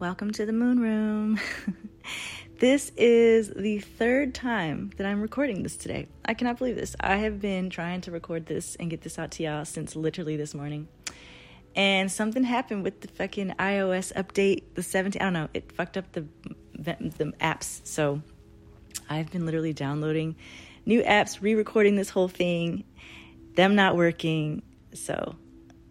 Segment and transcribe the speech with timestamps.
[0.00, 1.38] welcome to the moon room.
[2.58, 6.08] this is the third time that I'm recording this today.
[6.24, 6.96] I cannot believe this.
[6.98, 10.38] I have been trying to record this and get this out to y'all since literally
[10.38, 10.88] this morning.
[11.76, 15.20] And something happened with the fucking iOS update, the 17.
[15.20, 15.48] I don't know.
[15.52, 16.24] It fucked up the
[16.72, 17.86] the apps.
[17.86, 18.22] So
[19.10, 20.34] I've been literally downloading
[20.86, 22.84] new apps, re-recording this whole thing,
[23.54, 24.62] them not working.
[24.94, 25.36] So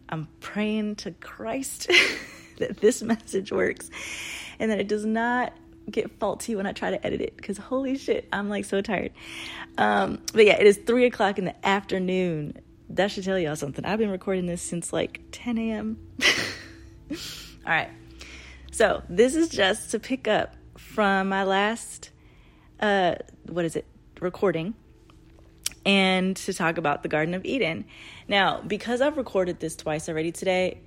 [0.10, 1.92] I'm praying to Christ
[2.60, 3.90] that this message works
[4.60, 5.54] and that it does not
[5.90, 9.12] get faulty when I try to edit it because holy shit, I'm like so tired.
[9.78, 12.54] Um, but yeah, it is three o'clock in the afternoon.
[12.90, 13.86] That should tell y'all something.
[13.86, 15.98] I've been recording this since like 10 a.m.
[17.12, 17.18] All
[17.66, 17.90] right.
[18.72, 22.12] So this is just to pick up from my last,
[22.80, 23.16] uh,
[23.48, 23.86] what is it,
[24.20, 24.76] recording
[25.86, 27.86] and to talk about the Garden of Eden.
[28.28, 30.82] Now, because I've recorded this twice already today,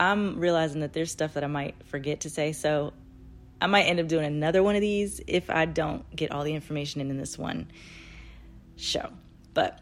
[0.00, 2.52] I'm realizing that there's stuff that I might forget to say.
[2.52, 2.94] So
[3.60, 6.54] I might end up doing another one of these if I don't get all the
[6.54, 7.70] information in, in this one
[8.76, 9.10] show.
[9.52, 9.78] But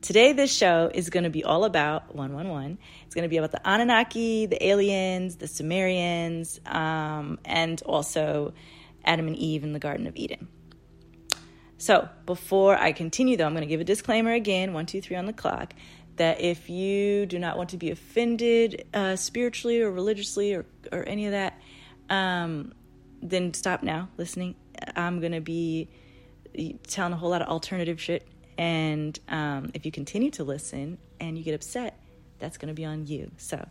[0.00, 2.78] today, this show is going to be all about 111.
[3.06, 8.52] It's going to be about the Anunnaki, the aliens, the Sumerians, um, and also
[9.04, 10.48] Adam and Eve in the Garden of Eden.
[11.78, 15.16] So, before I continue, though, I'm going to give a disclaimer again one, two, three
[15.16, 15.74] on the clock
[16.20, 21.02] that if you do not want to be offended uh, spiritually or religiously or, or
[21.08, 21.58] any of that,
[22.10, 22.74] um,
[23.22, 24.54] then stop now listening.
[24.94, 25.88] I'm going to be
[26.86, 28.28] telling a whole lot of alternative shit.
[28.58, 31.98] And um, if you continue to listen and you get upset,
[32.38, 33.30] that's going to be on you.
[33.38, 33.66] So,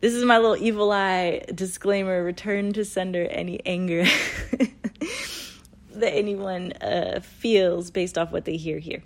[0.00, 4.04] this is my little evil eye disclaimer return to sender any anger
[5.90, 9.02] that anyone uh, feels based off what they hear here.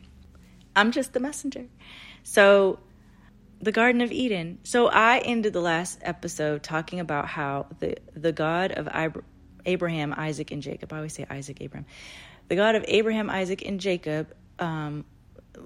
[0.76, 1.66] I'm just the messenger.
[2.28, 2.80] So,
[3.60, 4.58] the Garden of Eden.
[4.64, 8.88] So, I ended the last episode talking about how the, the God of
[9.64, 11.86] Abraham, Isaac, and Jacob, I always say Isaac, Abraham,
[12.48, 15.04] the God of Abraham, Isaac, and Jacob um,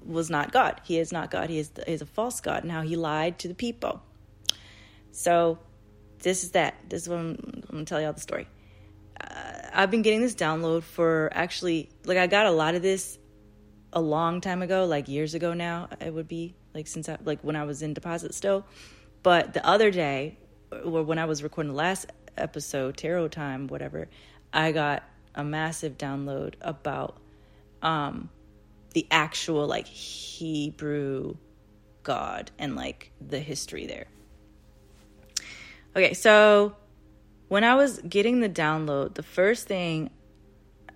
[0.05, 0.79] was not God.
[0.83, 1.49] He is not God.
[1.49, 4.03] He is, is a false God, and how he lied to the people.
[5.09, 5.57] So,
[6.19, 6.75] this is that.
[6.87, 8.47] This is what I'm, I'm going to tell y'all the story.
[9.73, 13.17] I've been getting this download for actually like I got a lot of this
[13.93, 15.89] a long time ago, like years ago now.
[15.99, 18.65] It would be like since I like when I was in deposit still.
[19.23, 20.37] But the other day,
[20.71, 24.07] or when I was recording the last episode, tarot time, whatever,
[24.53, 25.03] I got
[25.35, 27.17] a massive download about
[27.81, 28.29] um
[28.93, 31.35] the actual like Hebrew
[32.03, 34.07] God and like the history there.
[35.95, 36.75] Okay, so
[37.47, 40.09] when I was getting the download, the first thing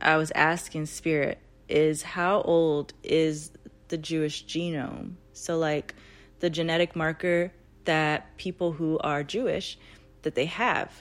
[0.01, 3.51] I was asking Spirit is how old is
[3.89, 5.13] the Jewish genome?
[5.33, 5.95] So, like
[6.39, 7.51] the genetic marker
[7.85, 9.77] that people who are Jewish
[10.23, 10.91] that they have,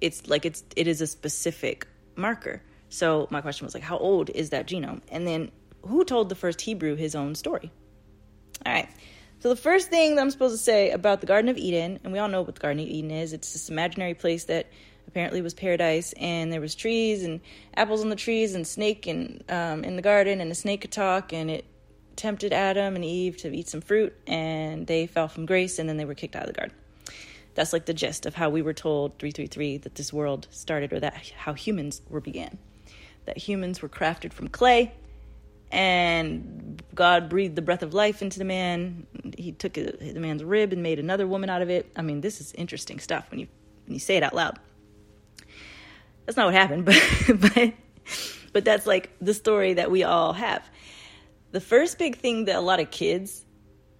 [0.00, 1.86] it's like it's it is a specific
[2.16, 2.62] marker.
[2.88, 5.00] So my question was like, how old is that genome?
[5.08, 5.50] And then
[5.82, 7.70] who told the first Hebrew his own story?
[8.66, 8.88] All right.
[9.38, 12.12] So the first thing that I'm supposed to say about the Garden of Eden, and
[12.12, 14.66] we all know what the Garden of Eden is, it's this imaginary place that
[15.06, 17.40] apparently was paradise, and there was trees and
[17.74, 20.92] apples on the trees and snake and um, in the garden, and the snake could
[20.92, 21.64] talk, and it
[22.20, 25.96] tempted Adam and Eve to eat some fruit, and they fell from grace, and then
[25.96, 26.76] they were kicked out of the garden.
[27.54, 31.00] That's like the gist of how we were told 333 that this world started, or
[31.00, 32.58] that how humans were began.
[33.24, 34.92] That humans were crafted from clay,
[35.72, 39.06] and God breathed the breath of life into the man.
[39.38, 41.90] He took uh, the man's rib and made another woman out of it.
[41.96, 43.48] I mean, this is interesting stuff when you
[43.86, 44.58] when you say it out loud.
[46.26, 47.02] That's not what happened, but
[47.40, 47.72] but
[48.52, 50.68] but that's like the story that we all have.
[51.52, 53.44] The first big thing that a lot of kids,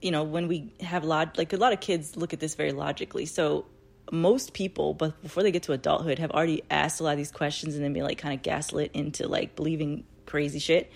[0.01, 2.73] you know, when we have log like a lot of kids look at this very
[2.73, 3.27] logically.
[3.27, 3.67] So
[4.13, 7.31] most people, but before they get to adulthood, have already asked a lot of these
[7.33, 10.93] questions and then be like kind of gaslit into like believing crazy shit.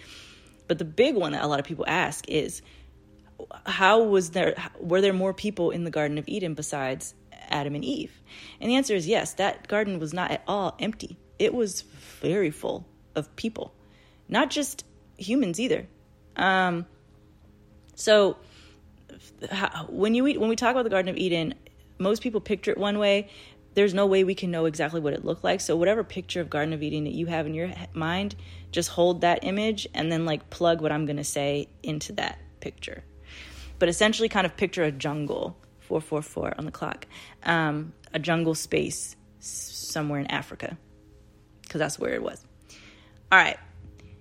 [0.68, 2.62] But the big one that a lot of people ask is
[3.66, 7.14] how was there were there more people in the garden of Eden besides
[7.48, 8.12] Adam and Eve?
[8.60, 11.18] And the answer is yes, that garden was not at all empty.
[11.38, 11.82] It was
[12.20, 13.74] very full of people,
[14.28, 14.84] not just
[15.18, 15.86] humans either.
[16.36, 16.86] Um,
[17.94, 18.36] so
[19.88, 21.54] when you eat, when we talk about the Garden of Eden,
[21.98, 23.28] most people picture it one way.
[23.74, 25.60] There's no way we can know exactly what it looked like.
[25.60, 28.36] So whatever picture of Garden of Eden that you have in your mind,
[28.70, 32.38] just hold that image and then like plug what I'm going to say into that
[32.60, 33.04] picture.
[33.78, 37.06] But essentially, kind of picture a jungle 444 on the clock,
[37.42, 40.78] um, a jungle space somewhere in Africa,
[41.62, 42.44] because that's where it was.
[43.30, 43.58] All right,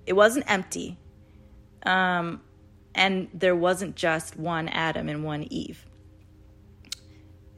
[0.06, 0.98] it wasn't empty,
[1.83, 2.41] um,
[2.95, 5.85] and there wasn't just one Adam and one Eve.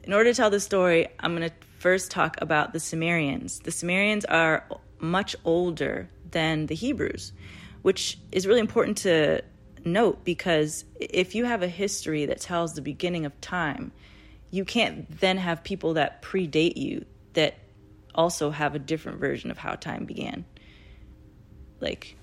[0.04, 3.60] In order to tell the story, I'm going to first talk about the Sumerians.
[3.60, 4.66] The Sumerians are
[4.98, 7.32] much older than the Hebrews,
[7.82, 9.42] which is really important to
[9.84, 13.92] note because if you have a history that tells the beginning of time,
[14.50, 17.58] you can't then have people that predate you that
[18.14, 20.44] also have a different version of how time began.
[21.80, 22.16] Like,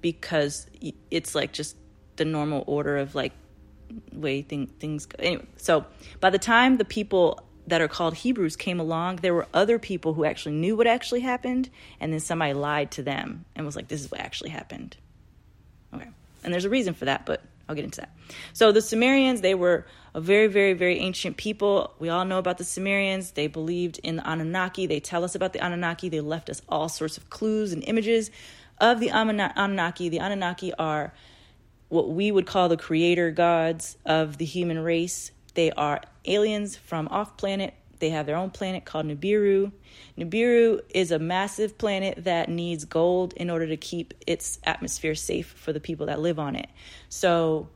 [0.00, 0.66] because
[1.10, 1.76] it's like just
[2.16, 3.32] the normal order of like
[4.12, 5.16] way thing, things go.
[5.18, 5.84] Anyway, so
[6.20, 10.14] by the time the people that are called Hebrews came along, there were other people
[10.14, 11.68] who actually knew what actually happened,
[12.00, 14.96] and then somebody lied to them and was like, this is what actually happened.
[15.92, 16.08] Okay.
[16.44, 18.14] And there's a reason for that, but I'll get into that.
[18.52, 21.92] So the Sumerians, they were a very, very, very ancient people.
[21.98, 23.32] We all know about the Sumerians.
[23.32, 24.86] They believed in the Anunnaki.
[24.86, 26.08] They tell us about the Anunnaki.
[26.08, 28.30] They left us all sorts of clues and images
[28.78, 30.08] of the Anunnaki.
[30.08, 31.12] The Anunnaki are
[31.88, 35.30] what we would call the creator gods of the human race.
[35.54, 37.74] They are aliens from off planet.
[37.98, 39.72] They have their own planet called Nibiru.
[40.18, 45.46] Nibiru is a massive planet that needs gold in order to keep its atmosphere safe
[45.46, 46.68] for the people that live on it.
[47.08, 47.68] So,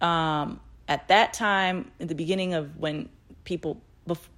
[0.00, 3.08] um, at that time, in the beginning of when
[3.44, 4.28] people, bef-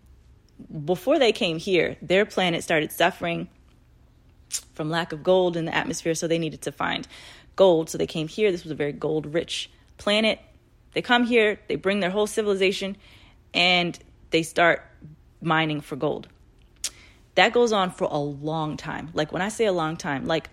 [0.85, 3.49] before they came here, their planet started suffering
[4.75, 7.07] from lack of gold in the atmosphere, so they needed to find
[7.57, 7.91] gold.
[7.91, 8.51] So they came here.
[8.51, 10.41] This was a very gold rich planet.
[10.93, 12.97] They come here, they bring their whole civilization,
[13.55, 13.99] and
[14.31, 14.83] they start
[15.41, 16.29] mining for gold.
[17.37, 19.11] That goes on for a long time.
[19.15, 20.51] Like when I say a long time, like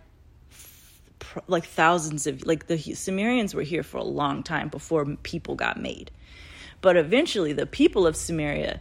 [1.47, 5.79] like thousands of like the Sumerians were here for a long time before people got
[5.79, 6.11] made.
[6.81, 8.79] But eventually the people of Sumeria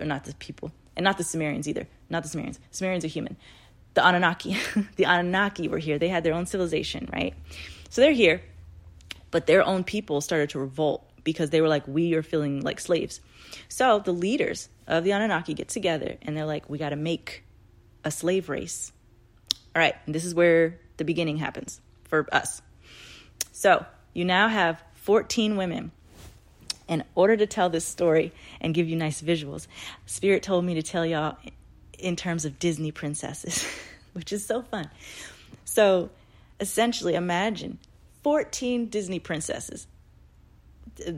[0.00, 2.58] or not the people and not the Sumerians either, not the Sumerians.
[2.70, 3.36] Sumerians are human.
[3.96, 4.58] The Anunnaki,
[4.96, 5.98] the Anunnaki were here.
[5.98, 7.32] They had their own civilization, right?
[7.88, 8.42] So they're here,
[9.30, 12.78] but their own people started to revolt because they were like, we are feeling like
[12.78, 13.22] slaves.
[13.70, 17.42] So the leaders of the Anunnaki get together and they're like, we got to make
[18.04, 18.92] a slave race.
[19.74, 22.60] All right, this is where the beginning happens for us.
[23.52, 25.90] So you now have 14 women.
[26.86, 29.68] In order to tell this story and give you nice visuals,
[30.04, 31.38] Spirit told me to tell y'all
[31.98, 33.66] in terms of Disney princesses,
[34.12, 34.90] which is so fun.
[35.64, 36.10] So
[36.60, 37.78] essentially, imagine
[38.22, 39.86] 14 Disney princesses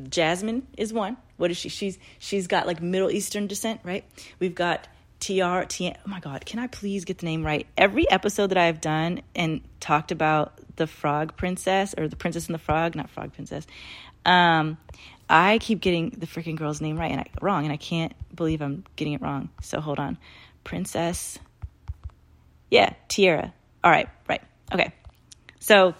[0.09, 1.17] Jasmine is one.
[1.37, 1.69] What is she?
[1.69, 4.05] She's she's got like Middle Eastern descent, right?
[4.39, 4.89] We've got
[5.21, 5.93] TR T.
[5.95, 7.67] Oh my God, can I please get the name right?
[7.77, 12.55] Every episode that I've done and talked about the Frog Princess or the Princess and
[12.55, 13.67] the Frog, not Frog Princess.
[14.25, 14.79] Um,
[15.31, 18.61] I keep getting the freaking girl's name right and I, wrong, and I can't believe
[18.63, 19.51] I'm getting it wrong.
[19.63, 20.19] So hold on,
[20.69, 21.39] Princess.
[22.71, 23.55] Yeah, Tiara.
[23.83, 24.93] All right, right, okay.
[25.61, 25.95] So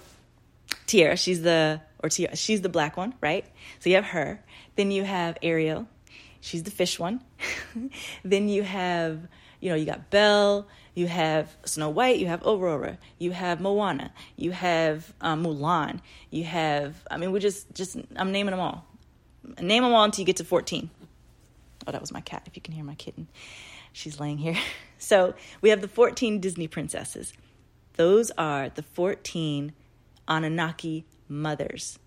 [0.87, 3.47] Tiara, she's the or Tiara, she's the black one, right?
[3.81, 4.45] So you have her.
[4.77, 5.89] Then you have Ariel.
[6.43, 7.23] She's the fish one.
[8.27, 9.27] then you have,
[9.61, 10.69] you know, you got Belle.
[10.95, 12.19] You have Snow White.
[12.19, 12.99] You have Aurora.
[13.19, 14.13] You have Moana.
[14.37, 16.01] You have um, Mulan.
[16.31, 18.85] You have, I mean, we just, just, I'm naming them all.
[19.63, 20.91] Name them all until you get to 14.
[21.87, 23.29] Oh, that was my cat, if you can hear my kitten.
[23.93, 24.57] She's laying here.
[25.01, 27.33] So we have the 14 Disney princesses.
[27.95, 29.73] Those are the 14
[30.27, 32.01] Anunnaki mothers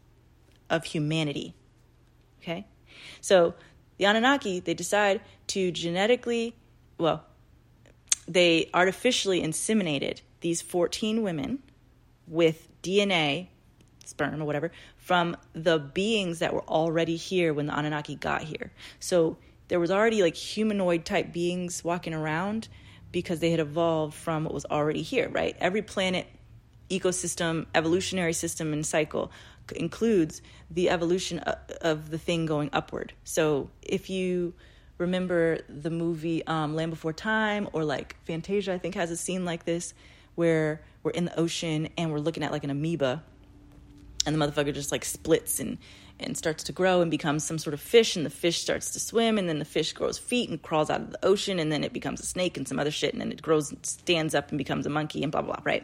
[0.69, 1.55] of humanity.
[2.41, 2.67] Okay?
[3.21, 3.53] So
[3.97, 6.55] the Anunnaki, they decide to genetically,
[6.97, 7.23] well,
[8.27, 11.59] they artificially inseminated these 14 women
[12.27, 13.47] with DNA,
[14.05, 18.71] sperm or whatever, from the beings that were already here when the Anunnaki got here.
[18.99, 19.37] So
[19.71, 22.67] there was already like humanoid type beings walking around
[23.13, 25.55] because they had evolved from what was already here, right?
[25.61, 26.27] Every planet
[26.89, 29.31] ecosystem, evolutionary system, and cycle
[29.73, 33.13] includes the evolution of the thing going upward.
[33.23, 34.53] So if you
[34.97, 39.45] remember the movie um, Land Before Time or like Fantasia, I think has a scene
[39.45, 39.93] like this
[40.35, 43.23] where we're in the ocean and we're looking at like an amoeba
[44.25, 45.77] and the motherfucker just like splits and
[46.23, 48.99] and starts to grow and becomes some sort of fish and the fish starts to
[48.99, 51.83] swim and then the fish grows feet and crawls out of the ocean and then
[51.83, 54.49] it becomes a snake and some other shit and then it grows and stands up
[54.49, 55.83] and becomes a monkey and blah blah, blah right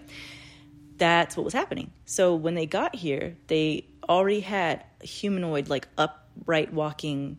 [0.98, 1.92] that's what was happening.
[2.06, 7.38] So when they got here, they already had humanoid, like upright walking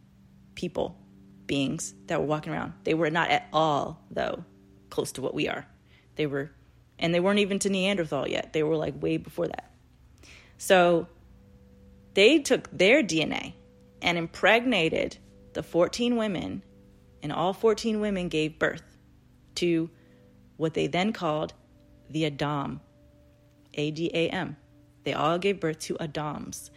[0.54, 0.98] people,
[1.46, 2.74] beings that were walking around.
[2.84, 4.44] They were not at all, though,
[4.90, 5.66] close to what we are.
[6.16, 6.50] They were,
[6.98, 8.52] and they weren't even to Neanderthal yet.
[8.52, 9.70] They were like way before that.
[10.58, 11.06] So
[12.18, 13.52] they took their DNA
[14.02, 15.16] and impregnated
[15.52, 16.64] the 14 women,
[17.22, 18.82] and all 14 women gave birth
[19.54, 19.88] to
[20.56, 21.52] what they then called
[22.10, 22.80] the Adam
[23.74, 24.56] a D A M.
[25.04, 26.72] They all gave birth to Adams,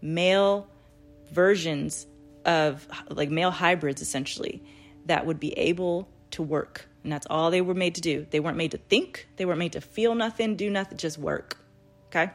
[0.00, 0.68] male
[1.32, 2.06] versions
[2.44, 4.62] of like male hybrids essentially
[5.06, 6.88] that would be able to work.
[7.02, 8.28] And that's all they were made to do.
[8.30, 11.58] They weren't made to think, they weren't made to feel nothing, do nothing, just work.
[12.06, 12.30] Okay?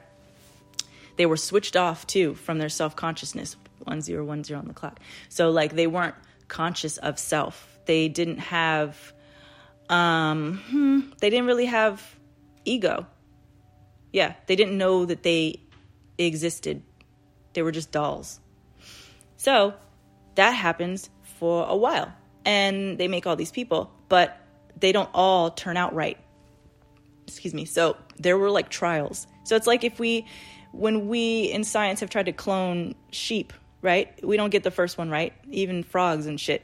[1.19, 5.01] They were switched off too from their self consciousness, 1010 on the clock.
[5.27, 6.15] So, like, they weren't
[6.47, 7.77] conscious of self.
[7.87, 9.11] They didn't have,
[9.89, 12.01] um, hmm, they didn't really have
[12.63, 13.05] ego.
[14.13, 15.59] Yeah, they didn't know that they
[16.17, 16.83] existed.
[17.51, 18.39] They were just dolls.
[19.35, 19.73] So,
[20.35, 22.13] that happens for a while.
[22.45, 24.39] And they make all these people, but
[24.79, 26.17] they don't all turn out right.
[27.27, 27.65] Excuse me.
[27.65, 29.27] So there were like trials.
[29.43, 30.25] So it's like if we,
[30.71, 34.13] when we in science have tried to clone sheep, right?
[34.25, 35.33] We don't get the first one right.
[35.49, 36.63] Even frogs and shit.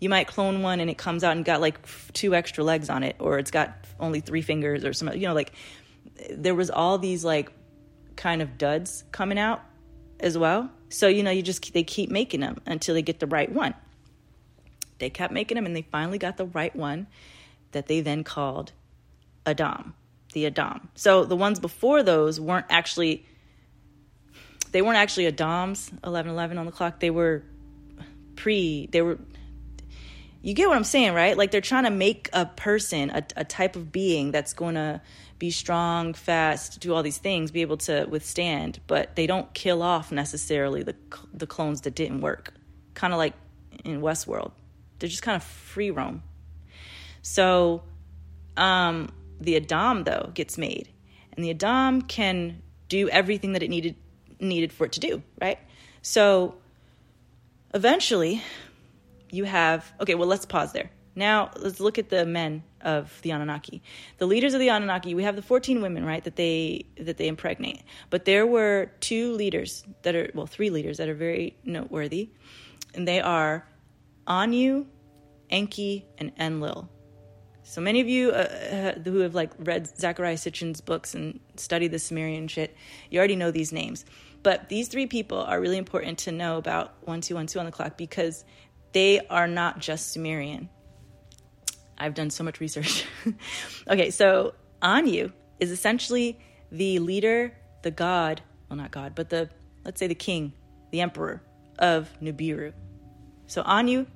[0.00, 1.78] You might clone one and it comes out and got like
[2.12, 5.20] two extra legs on it, or it's got only three fingers or something.
[5.20, 5.52] You know, like
[6.30, 7.52] there was all these like
[8.16, 9.62] kind of duds coming out
[10.18, 10.70] as well.
[10.88, 13.74] So you know, you just they keep making them until they get the right one.
[14.98, 17.06] They kept making them and they finally got the right one
[17.72, 18.72] that they then called
[19.46, 19.94] Adam,
[20.32, 20.88] the Adam.
[20.94, 23.26] So the ones before those weren't actually
[24.72, 27.00] they weren't actually Adams 1111 on the clock.
[27.00, 27.42] They were
[28.36, 29.18] pre they were
[30.42, 31.36] you get what I'm saying, right?
[31.36, 35.02] Like they're trying to make a person, a, a type of being that's going to
[35.38, 39.82] be strong, fast, do all these things, be able to withstand, but they don't kill
[39.82, 40.96] off necessarily the
[41.34, 42.54] the clones that didn't work.
[42.94, 43.34] Kind of like
[43.84, 44.52] in Westworld
[45.00, 46.22] they're just kind of free roam.
[47.22, 47.82] So
[48.56, 49.10] um,
[49.40, 50.88] the Adam though gets made,
[51.32, 53.96] and the Adam can do everything that it needed
[54.38, 55.58] needed for it to do, right?
[56.02, 56.56] So
[57.74, 58.42] eventually,
[59.30, 60.14] you have okay.
[60.14, 60.90] Well, let's pause there.
[61.14, 63.82] Now let's look at the men of the Anunnaki.
[64.18, 67.28] The leaders of the Anunnaki, we have the 14 women, right, that they that they
[67.28, 67.82] impregnate.
[68.10, 72.30] But there were two leaders that are well, three leaders that are very noteworthy.
[72.94, 73.66] And they are
[74.26, 74.86] Anu,
[75.48, 76.88] Enki, and Enlil.
[77.70, 82.00] So many of you uh, who have like read Zecharia Sitchin's books and studied the
[82.00, 82.76] Sumerian shit,
[83.10, 84.04] you already know these names.
[84.42, 88.44] But these three people are really important to know about 1212 on the clock because
[88.90, 90.68] they are not just Sumerian.
[91.96, 93.06] I've done so much research.
[93.88, 96.40] okay, so Anu is essentially
[96.72, 99.48] the leader, the god, well, not god, but the,
[99.84, 100.54] let's say the king,
[100.90, 101.40] the emperor
[101.78, 102.72] of Nibiru.
[103.46, 104.06] So Anu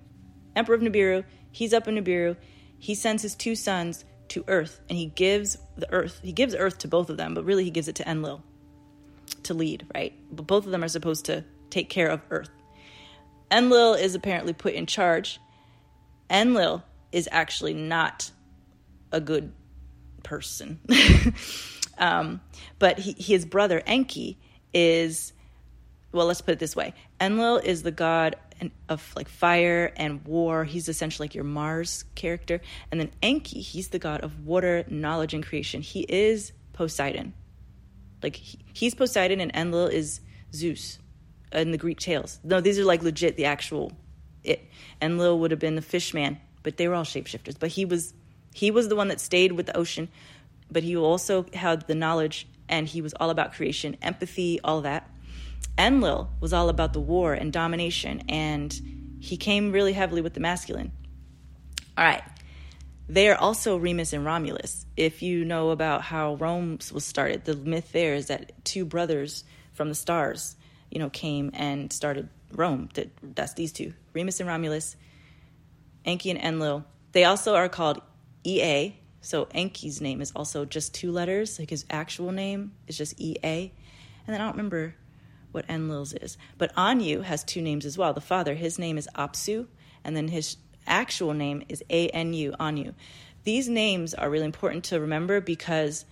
[0.57, 1.23] emperor of Nibiru.
[1.53, 2.37] He's up in Nibiru.
[2.85, 6.21] He sends his two sons to Earth, and he gives the Earth.
[6.23, 8.43] He gives Earth to both of them, but really he gives it to Enlil
[9.45, 10.13] to lead, right?
[10.31, 12.51] But both of them are supposed to take care of Earth.
[13.51, 15.41] Enlil is apparently put in charge.
[16.29, 18.31] Enlil is actually not
[19.13, 19.55] a good
[20.23, 20.79] person.
[21.99, 22.43] um,
[22.79, 24.37] but he, his brother Enki
[24.75, 25.33] is,
[26.15, 28.37] well, let's put it this way Enlil is the god
[28.89, 30.65] of like fire and war.
[30.65, 32.61] He's essentially like your Mars character.
[32.91, 35.83] And then Enki, he's the god of water, knowledge, and creation.
[35.83, 37.35] He is Poseidon.
[38.23, 40.21] Like he, he's Poseidon, and Enlil is
[40.55, 40.99] Zeus
[41.53, 42.39] in the Greek tales.
[42.43, 43.93] No, these are like legit the actual
[44.45, 44.67] it.
[45.03, 47.59] Enlil would have been the fish man, but they were all shapeshifters.
[47.59, 48.15] But he was
[48.55, 50.09] he was the one that stayed with the ocean,
[50.71, 55.11] but he also had the knowledge and he was all about creation, empathy, all that.
[55.79, 58.73] Enlil was all about the war and domination, and
[59.21, 60.93] he came really heavily with the masculine.
[61.97, 62.23] All right.
[63.09, 64.87] They are also Remus and Romulus.
[64.97, 69.45] If you know about how Rome was started, the myth there is that two brothers
[69.73, 70.57] from the stars,
[70.91, 72.89] you know, came and started Rome.
[73.23, 74.97] That's these two, Remus and Romulus,
[76.05, 76.85] Enki and Enlil.
[77.13, 78.01] They also are called
[78.45, 78.97] Ea.
[79.21, 81.59] So Enki's name is also just two letters.
[81.59, 83.39] Like his actual name is just Ea.
[83.43, 84.95] And then I don't remember
[85.55, 86.37] what Enlil's is.
[86.59, 88.13] But Anu has two names as well.
[88.13, 89.67] The father, his name is Apsu,
[90.05, 90.57] and then his
[90.87, 92.93] actual name is A N U, Anu.
[93.45, 96.05] These names are really important to remember because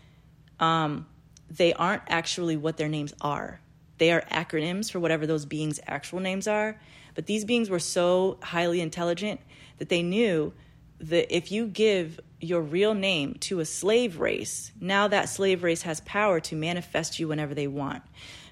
[0.61, 1.07] um,
[1.51, 3.61] they aren't actually what their names are.
[3.99, 6.81] They are acronyms for whatever those beings' actual names are.
[7.15, 9.41] But these beings were so highly intelligent
[9.79, 10.53] that they knew
[11.01, 15.83] that if you give your real name to a slave race, now that slave race
[15.83, 18.03] has power to manifest you whenever they want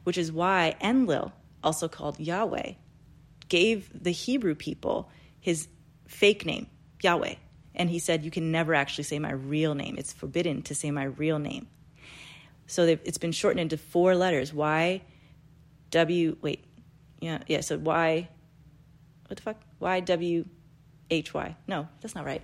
[0.05, 2.73] which is why Enlil, also called Yahweh,
[3.49, 5.69] gave the Hebrew people his
[6.07, 6.67] fake name,
[7.03, 7.35] Yahweh.
[7.75, 9.97] And he said, You can never actually say my real name.
[9.99, 11.69] It's forbidden to say my real name.
[12.67, 15.03] So it's been shortened into four letters Y,
[15.91, 16.65] W, wait,
[17.21, 18.29] yeah, yeah, so Y,
[19.27, 19.57] what the fuck?
[19.81, 20.45] Y, W,
[21.11, 21.57] H, Y.
[21.67, 22.43] No, that's not right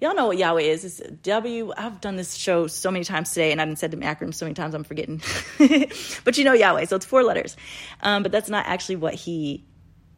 [0.00, 0.84] y'all know what Yahweh is.
[0.84, 1.72] It's W.
[1.76, 4.54] I've done this show so many times today, and I've said the acronym so many
[4.54, 5.22] times I'm forgetting.
[6.24, 7.56] but you know Yahweh, so it's four letters.
[8.02, 9.64] Um, but that's not actually what he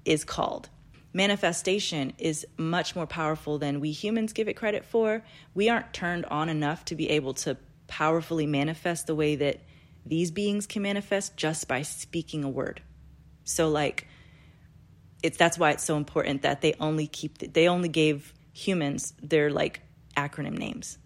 [0.05, 0.69] is called.
[1.13, 5.23] manifestation is much more powerful than we humans give it credit for.
[5.55, 7.57] We aren't turned on enough to be able to
[7.87, 9.61] powerfully manifest the way that
[10.05, 12.83] these beings can manifest just by speaking a word.
[13.45, 14.07] So like
[15.23, 19.51] it's that's why it's so important that they only keep they only gave humans they're
[19.51, 19.83] like
[20.17, 20.99] acronym names.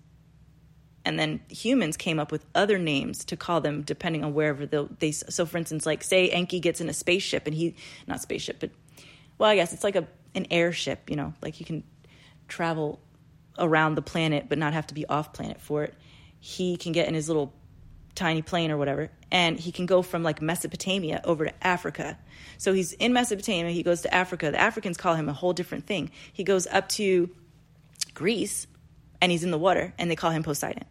[1.04, 5.12] And then humans came up with other names to call them depending on wherever they
[5.12, 7.74] so for instance like say Enki gets in a spaceship and he
[8.06, 8.70] not spaceship but
[9.38, 11.84] well, I guess it's like a an airship, you know, like you can
[12.48, 13.00] travel
[13.58, 15.94] around the planet but not have to be off planet for it.
[16.40, 17.52] He can get in his little
[18.14, 22.18] tiny plane or whatever, and he can go from like Mesopotamia over to Africa.
[22.56, 24.50] So he's in Mesopotamia, he goes to Africa.
[24.50, 26.10] The Africans call him a whole different thing.
[26.32, 27.28] He goes up to
[28.14, 28.66] Greece
[29.20, 30.84] and he's in the water and they call him Poseidon.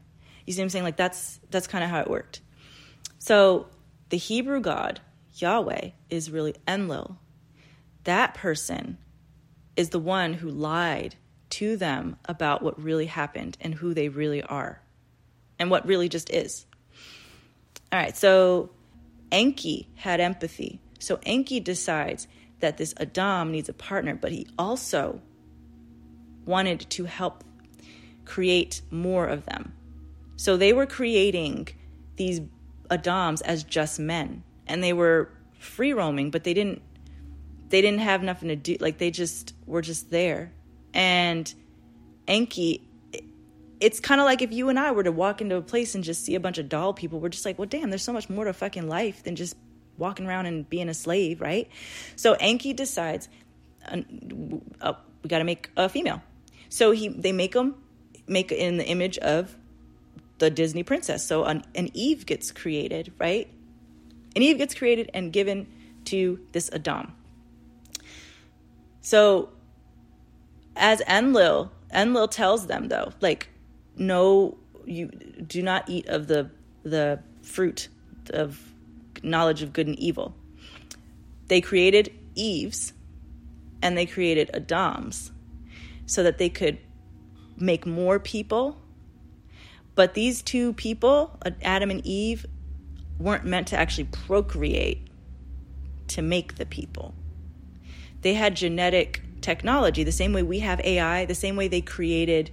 [0.45, 0.83] You see what I'm saying?
[0.83, 2.41] Like that's that's kind of how it worked.
[3.19, 3.67] So
[4.09, 4.99] the Hebrew God,
[5.35, 7.17] Yahweh, is really Enlil,
[8.03, 8.97] that person
[9.75, 11.15] is the one who lied
[11.51, 14.81] to them about what really happened and who they really are
[15.59, 16.65] and what really just is.
[17.91, 18.71] All right, so
[19.31, 20.79] Enki had empathy.
[20.99, 22.27] So Enki decides
[22.59, 25.21] that this Adam needs a partner, but he also
[26.45, 27.43] wanted to help
[28.25, 29.73] create more of them.
[30.37, 31.69] So they were creating
[32.15, 32.41] these
[32.89, 35.29] Adams as just men, and they were
[35.59, 36.81] free roaming, but they didn't
[37.69, 38.77] they didn't have nothing to do.
[38.79, 40.51] Like they just were just there.
[40.93, 41.51] And
[42.27, 42.87] Enki,
[43.79, 46.03] it's kind of like if you and I were to walk into a place and
[46.03, 48.29] just see a bunch of doll people, we're just like, well, damn, there's so much
[48.29, 49.55] more to fucking life than just
[49.97, 51.69] walking around and being a slave, right?
[52.15, 53.29] So Enki decides,
[53.89, 54.01] uh,
[54.81, 54.93] uh,
[55.23, 56.21] we got to make a female.
[56.71, 57.75] So he they make them
[58.27, 59.57] make in the image of
[60.39, 61.27] the Disney princess.
[61.27, 63.47] So an, an Eve gets created, right?
[64.35, 65.67] An Eve gets created and given
[66.05, 67.13] to this Adam.
[69.01, 69.49] So
[70.77, 73.49] as Enlil, Enlil tells them though, like,
[73.97, 76.49] no, you do not eat of the
[76.83, 77.89] the fruit
[78.29, 78.57] of
[79.21, 80.33] knowledge of good and evil.
[81.47, 82.93] They created Eves
[83.81, 85.33] and they created Adams
[86.11, 86.77] so that they could
[87.57, 88.77] make more people.
[89.95, 92.45] But these two people, Adam and Eve,
[93.19, 95.07] weren't meant to actually procreate
[96.07, 97.13] to make the people
[98.21, 102.51] they had genetic technology the same way we have AI, the same way they created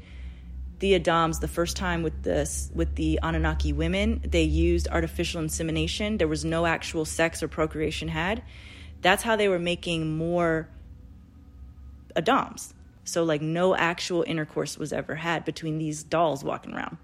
[0.78, 4.22] the Adams the first time with this with the Anunnaki women.
[4.24, 6.18] They used artificial insemination.
[6.18, 8.42] There was no actual sex or procreation had.
[9.02, 10.68] That's how they were making more
[12.16, 12.74] Adams.
[13.08, 16.98] So like no actual intercourse was ever had between these dolls walking around.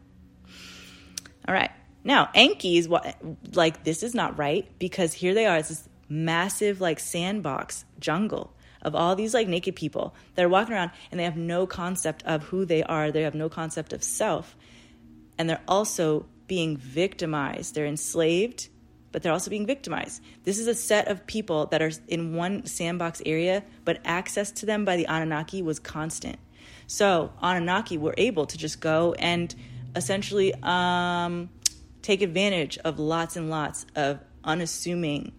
[1.48, 1.70] All right.
[2.04, 2.88] Now, Enki's
[3.52, 5.56] like this is not right because here they are.
[5.56, 10.74] It's this massive like sandbox jungle of all these like naked people that are walking
[10.74, 13.10] around and they have no concept of who they are.
[13.10, 14.56] They have no concept of self.
[15.38, 17.74] And they're also being victimized.
[17.74, 18.68] They're enslaved,
[19.14, 20.20] but they're also being victimized.
[20.42, 24.66] This is a set of people that are in one sandbox area, but access to
[24.66, 26.36] them by the Anunnaki was constant.
[26.88, 29.54] So Anunnaki were able to just go and
[29.94, 31.48] essentially um,
[32.02, 35.30] take advantage of lots and lots of unassuming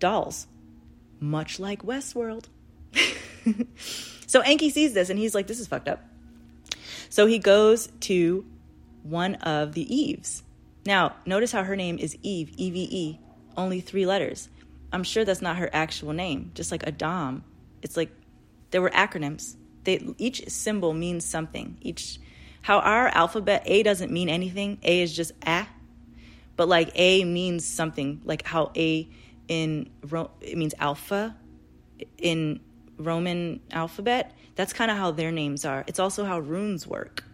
[0.00, 0.48] dolls,
[1.20, 2.46] much like Westworld.
[4.26, 6.02] so Enki sees this and he's like, this is fucked up.
[7.08, 8.44] So he goes to
[9.04, 10.42] one of the Eves.
[10.84, 13.20] Now, notice how her name is Eve, E V E,
[13.56, 14.48] only three letters.
[14.92, 17.44] I'm sure that's not her actual name, just like Adam.
[17.82, 18.10] It's like
[18.70, 19.56] there were acronyms.
[19.84, 21.78] They, each symbol means something.
[21.80, 22.18] Each
[22.62, 24.78] how our alphabet A doesn't mean anything.
[24.82, 25.66] A is just a,
[26.56, 28.20] but like A means something.
[28.24, 29.08] Like how A
[29.48, 29.90] in
[30.40, 31.36] it means alpha
[32.18, 32.60] in
[32.98, 35.84] Roman alphabet, that's kind of how their names are.
[35.86, 37.24] It's also how runes work.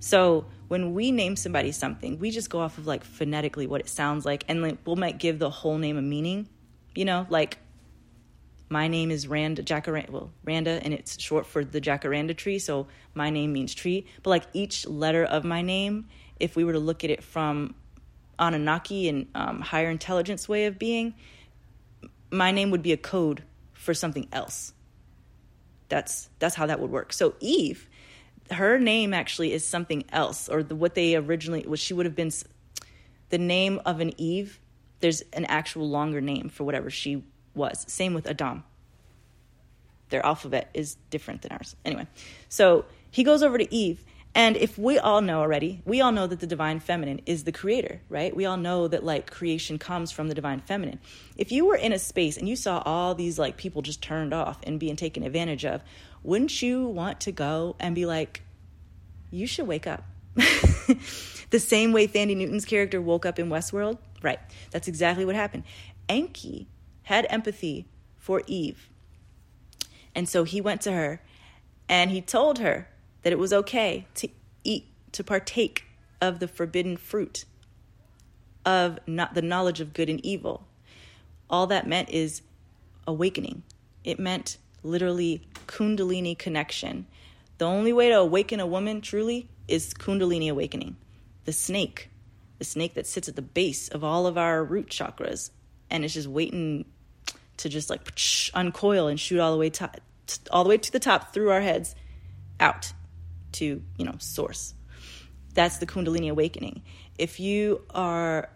[0.00, 3.88] So when we name somebody something, we just go off of like phonetically what it
[3.88, 6.48] sounds like, and like, we might give the whole name a meaning.
[6.94, 7.58] You know, like
[8.68, 12.58] my name is Randa Jacaranda, well, Randa, and it's short for the Jacaranda tree.
[12.58, 14.06] So my name means tree.
[14.22, 17.74] But like each letter of my name, if we were to look at it from
[18.38, 21.14] Anunnaki and um, higher intelligence way of being,
[22.30, 24.74] my name would be a code for something else.
[25.88, 27.14] That's that's how that would work.
[27.14, 27.88] So Eve,
[28.50, 32.14] her name actually is something else, or the, what they originally what she would have
[32.14, 32.30] been.
[33.30, 34.58] The name of an Eve,
[35.00, 37.84] there's an actual longer name for whatever she was.
[37.88, 38.64] Same with Adam.
[40.08, 41.76] Their alphabet is different than ours.
[41.84, 42.06] Anyway,
[42.48, 44.02] so he goes over to Eve,
[44.38, 47.50] And if we all know already, we all know that the divine feminine is the
[47.50, 48.34] creator, right?
[48.36, 51.00] We all know that like creation comes from the divine feminine.
[51.36, 54.32] If you were in a space and you saw all these like people just turned
[54.32, 55.82] off and being taken advantage of,
[56.22, 58.42] wouldn't you want to go and be like,
[59.32, 60.04] you should wake up?
[60.36, 63.98] the same way Thandie Newton's character woke up in Westworld?
[64.22, 64.38] Right.
[64.70, 65.64] That's exactly what happened.
[66.08, 66.68] Enki
[67.02, 68.88] had empathy for Eve.
[70.14, 71.24] And so he went to her
[71.88, 72.86] and he told her
[73.22, 74.28] that it was okay to
[74.64, 75.84] eat, to partake
[76.20, 77.44] of the forbidden fruit
[78.64, 80.66] of not the knowledge of good and evil.
[81.48, 82.42] All that meant is
[83.06, 83.62] awakening.
[84.04, 87.06] It meant literally kundalini connection.
[87.58, 90.96] The only way to awaken a woman truly is kundalini awakening.
[91.44, 92.10] The snake,
[92.58, 95.50] the snake that sits at the base of all of our root chakras
[95.90, 96.84] and it's just waiting
[97.56, 98.02] to just like
[98.54, 99.90] uncoil and shoot all the way to,
[100.50, 101.94] all the way to the top through our heads
[102.60, 102.92] out
[103.58, 104.74] to, you know, source.
[105.54, 106.82] That's the Kundalini awakening.
[107.18, 108.50] If you are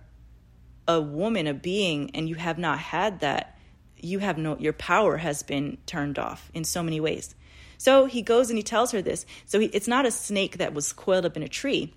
[0.86, 3.58] a woman, a being, and you have not had that,
[4.00, 7.34] you have no, your power has been turned off in so many ways.
[7.78, 9.26] So he goes and he tells her this.
[9.46, 11.92] So he, it's not a snake that was coiled up in a tree,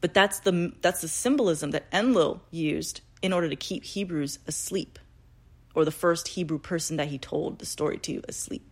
[0.00, 4.98] but that's the that's the symbolism that Enlil used in order to keep Hebrews asleep,
[5.74, 8.66] or the first Hebrew person that he told the story to asleep.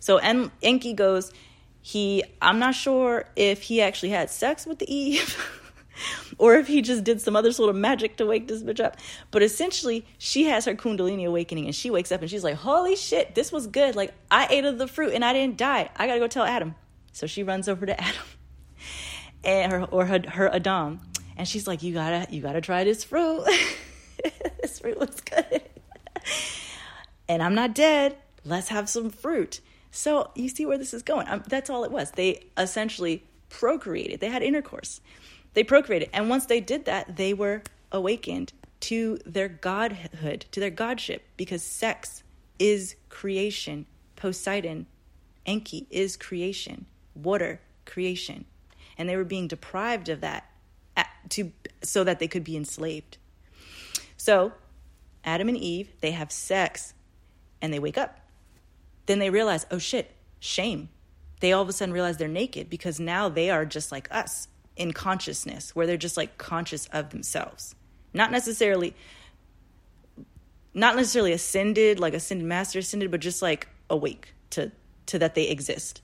[0.00, 1.32] So en- Enki goes,
[1.82, 5.36] he I'm not sure if he actually had sex with the Eve.
[6.38, 8.96] or if he just did some other sort of magic to wake this bitch up.
[9.30, 12.96] But essentially, she has her Kundalini awakening and she wakes up and she's like, Holy
[12.96, 13.94] shit, this was good.
[13.94, 15.90] Like, I ate of the fruit and I didn't die.
[15.96, 16.74] I gotta go tell Adam.
[17.12, 18.24] So she runs over to Adam
[19.44, 21.00] and her or her, her Adam
[21.36, 23.44] and she's like, "You gotta, you gotta try this fruit.
[24.62, 25.62] this fruit looks good."
[27.28, 28.16] and I'm not dead.
[28.44, 29.60] Let's have some fruit.
[29.92, 31.28] So you see where this is going.
[31.28, 32.10] Um, that's all it was.
[32.10, 34.18] They essentially procreated.
[34.18, 35.00] They had intercourse.
[35.54, 40.70] They procreated, and once they did that, they were awakened to their godhood, to their
[40.70, 42.24] godship, because sex
[42.58, 43.86] is creation.
[44.16, 44.86] Poseidon,
[45.44, 46.86] Enki is creation.
[47.14, 48.46] Water, creation.
[48.96, 50.46] And they were being deprived of that
[51.30, 51.52] to
[51.82, 53.18] so that they could be enslaved.
[54.16, 54.52] So,
[55.24, 56.94] Adam and Eve, they have sex
[57.60, 58.21] and they wake up.
[59.06, 60.88] Then they realize, "Oh shit, shame."
[61.40, 64.48] They all of a sudden realize they're naked because now they are just like us
[64.76, 67.74] in consciousness, where they're just like conscious of themselves.
[68.14, 68.94] Not necessarily
[70.74, 74.72] not necessarily ascended, like ascended master ascended, but just like awake to
[75.06, 76.00] to that they exist.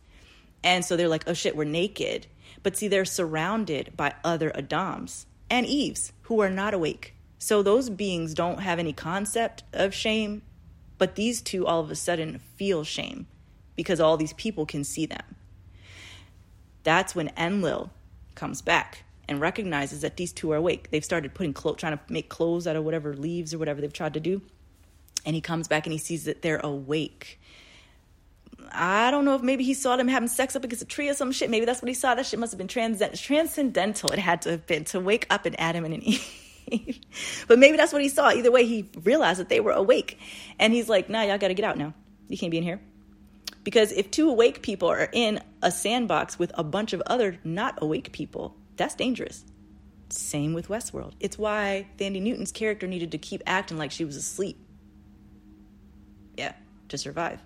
[0.64, 2.26] And so they're like, "Oh shit, we're naked."
[2.62, 7.14] But see, they're surrounded by other Adams and Eves who are not awake.
[7.38, 10.42] So those beings don't have any concept of shame,
[10.98, 13.26] but these two all of a sudden feel shame
[13.76, 15.36] because all these people can see them.
[16.82, 17.90] That's when Enlil
[18.34, 20.90] comes back and recognizes that these two are awake.
[20.90, 23.92] They've started putting clo- trying to make clothes out of whatever leaves or whatever they've
[23.92, 24.42] tried to do.
[25.24, 27.38] And he comes back and he sees that they're awake.
[28.72, 31.14] I don't know if maybe he saw them having sex up against a tree or
[31.14, 31.50] some shit.
[31.50, 32.14] Maybe that's what he saw.
[32.14, 34.10] That shit must have been trans- transcendental.
[34.10, 36.26] It had to have been to wake up an Adam and an Eve.
[37.48, 38.30] but maybe that's what he saw.
[38.30, 40.18] Either way, he realized that they were awake.
[40.58, 41.94] And he's like, nah, y'all got to get out now.
[42.28, 42.80] You can't be in here.
[43.64, 47.78] Because if two awake people are in a sandbox with a bunch of other not
[47.82, 49.44] awake people, that's dangerous.
[50.10, 51.12] Same with Westworld.
[51.20, 54.58] It's why Thandie Newton's character needed to keep acting like she was asleep.
[56.36, 56.52] Yeah,
[56.88, 57.40] to survive.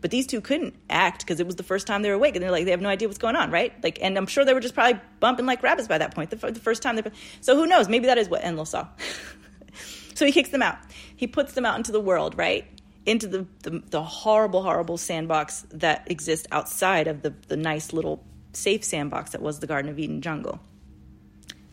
[0.00, 2.42] But these two couldn't act because it was the first time they were awake, and
[2.42, 3.72] they're like they have no idea what's going on, right?
[3.82, 6.30] Like, and I'm sure they were just probably bumping like rabbits by that point.
[6.30, 7.02] The, the first time they,
[7.40, 7.88] so who knows?
[7.88, 8.88] Maybe that is what Enlil saw.
[10.14, 10.78] so he kicks them out.
[11.16, 12.66] He puts them out into the world, right?
[13.04, 18.24] Into the, the, the horrible, horrible sandbox that exists outside of the the nice little
[18.52, 20.60] safe sandbox that was the Garden of Eden jungle.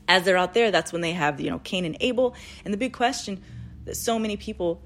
[0.09, 2.35] As they're out there, that's when they have you know Cain and Abel,
[2.65, 3.41] and the big question
[3.85, 4.81] that so many people,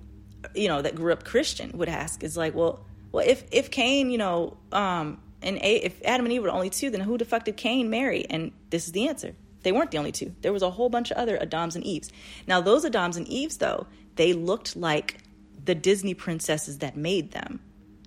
[0.54, 4.12] you know, that grew up Christian would ask is like, well well, if if Cain,
[4.12, 7.18] you know, um, and A, if Adam and Eve were the only two, then who
[7.18, 8.26] the fuck did Cain marry?
[8.30, 10.36] And this is the answer: they weren't the only two.
[10.42, 12.12] There was a whole bunch of other Adams and Eves.
[12.48, 15.18] Now, those Adams and Eves, though, they looked like
[15.64, 17.60] the Disney princesses that made them.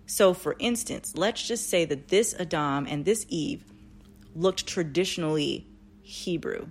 [0.07, 3.64] So, for instance, let's just say that this Adam and this Eve
[4.35, 5.67] looked traditionally
[6.03, 6.67] Hebrew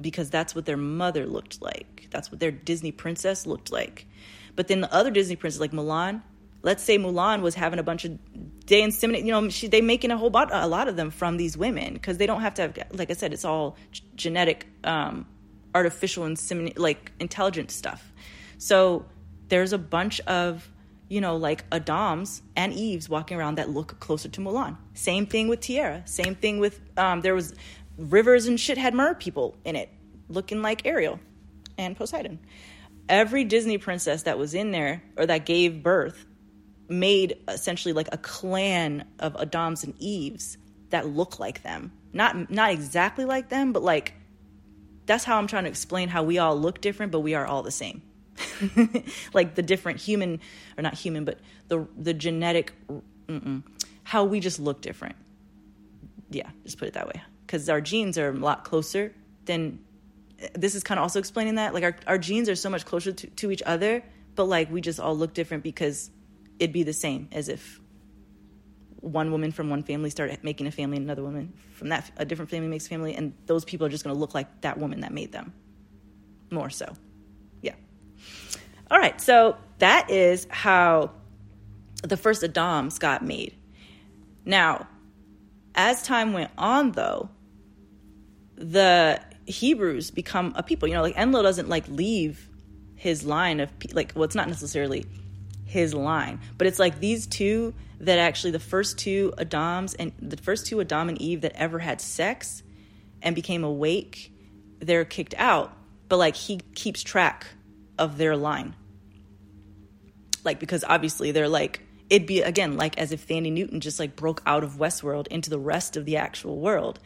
[0.00, 2.08] because that's what their mother looked like.
[2.10, 4.06] That's what their Disney princess looked like.
[4.56, 6.22] But then the other Disney princesses, like Mulan,
[6.62, 8.18] let's say Mulan was having a bunch of
[8.66, 11.36] they inseminate, you know, she, they making a whole lot, a lot of them from
[11.36, 13.76] these women because they don't have to have, like I said, it's all
[14.16, 15.26] genetic, um,
[15.72, 18.12] artificial inseminate, like intelligent stuff.
[18.58, 19.06] So
[19.48, 20.68] there's a bunch of
[21.08, 24.76] you know, like Adams and Eves walking around that look closer to Mulan.
[24.94, 26.02] Same thing with Tiara.
[26.04, 27.54] Same thing with um, there was
[27.96, 29.88] rivers and shit had mer people in it,
[30.28, 31.20] looking like Ariel
[31.78, 32.40] and Poseidon.
[33.08, 36.26] Every Disney princess that was in there or that gave birth
[36.88, 40.58] made essentially like a clan of Adams and Eves
[40.90, 41.92] that look like them.
[42.12, 44.14] Not not exactly like them, but like
[45.06, 47.62] that's how I'm trying to explain how we all look different, but we are all
[47.62, 48.02] the same.
[49.32, 50.40] like the different human
[50.76, 52.72] or not human, but the the genetic
[54.04, 55.16] how we just look different.
[56.30, 57.22] Yeah, just put it that way.
[57.44, 59.12] Because our genes are a lot closer
[59.44, 59.78] than
[60.54, 63.12] this is kind of also explaining that like our, our genes are so much closer
[63.12, 64.02] to, to each other
[64.34, 66.10] but like we just all look different because
[66.58, 67.80] it'd be the same as if
[69.00, 72.24] one woman from one family started making a family and another woman from that a
[72.24, 75.00] different family makes family and those people are just going to look like that woman
[75.00, 75.52] that made them.
[76.50, 76.92] More so.
[77.62, 77.74] Yeah.
[78.90, 81.12] All right so that is how
[82.02, 83.54] the first adams got made.
[84.44, 84.86] Now
[85.74, 87.30] as time went on though
[88.56, 92.48] the hebrews become a people you know like enlil doesn't like leave
[92.96, 95.06] his line of like well it's not necessarily
[95.66, 96.40] his line.
[96.56, 100.80] But it's like these two that actually the first two Adams and the first two
[100.80, 102.62] Adam and Eve that ever had sex
[103.20, 104.32] and became awake,
[104.78, 105.76] they're kicked out.
[106.08, 107.46] But like he keeps track
[107.98, 108.74] of their line.
[110.44, 114.14] Like because obviously they're like it'd be again like as if Thandie Newton just like
[114.14, 117.00] broke out of Westworld into the rest of the actual world.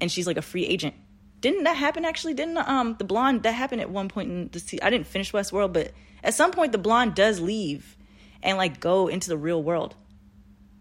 [0.00, 0.94] And she's like a free agent.
[1.40, 2.34] Didn't that happen actually?
[2.34, 5.32] Didn't um the blonde that happened at one point in the se- I didn't finish
[5.32, 7.96] Westworld, but at some point the blonde does leave
[8.42, 9.94] and like go into the real world.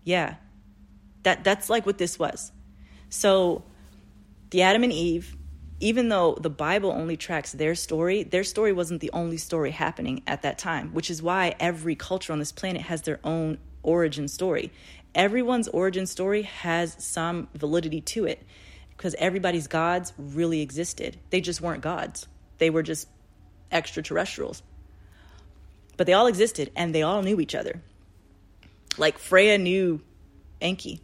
[0.03, 0.35] Yeah.
[1.23, 2.51] That that's like what this was.
[3.09, 3.63] So
[4.49, 5.35] the Adam and Eve,
[5.79, 10.23] even though the Bible only tracks their story, their story wasn't the only story happening
[10.27, 14.27] at that time, which is why every culture on this planet has their own origin
[14.27, 14.71] story.
[15.15, 18.45] Everyone's origin story has some validity to it
[18.99, 21.15] because everybody's gods really existed.
[21.29, 22.27] They just weren't gods.
[22.57, 23.07] They were just
[23.71, 24.62] extraterrestrials.
[25.95, 27.81] But they all existed and they all knew each other.
[28.97, 30.01] Like Freya knew
[30.59, 30.99] Enki.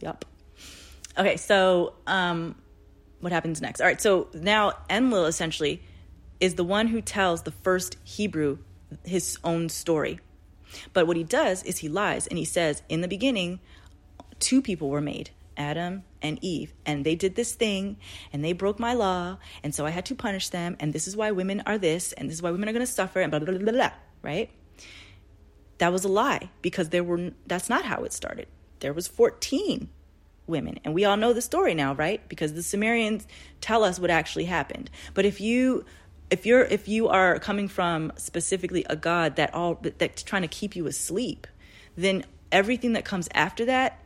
[0.00, 0.24] Yup.
[1.18, 2.54] Okay, so um,
[3.18, 3.80] what happens next?
[3.80, 5.82] All right, so now Enlil essentially
[6.38, 8.58] is the one who tells the first Hebrew
[9.02, 10.20] his own story.
[10.92, 13.58] But what he does is he lies and he says, In the beginning,
[14.38, 17.96] two people were made Adam and Eve, and they did this thing
[18.32, 21.16] and they broke my law, and so I had to punish them, and this is
[21.16, 23.40] why women are this, and this is why women are going to suffer, and blah,
[23.40, 23.90] blah, blah, blah, blah,
[24.22, 24.50] right?
[25.78, 28.46] That was a lie because there were, that's not how it started.
[28.80, 29.88] There was 14
[30.46, 32.26] women, and we all know the story now, right?
[32.28, 33.26] Because the Sumerians
[33.60, 34.90] tell us what actually happened.
[35.14, 35.84] But if you
[36.30, 40.48] if you're if you are coming from specifically a god that all that's trying to
[40.48, 41.46] keep you asleep,
[41.94, 44.01] then everything that comes after that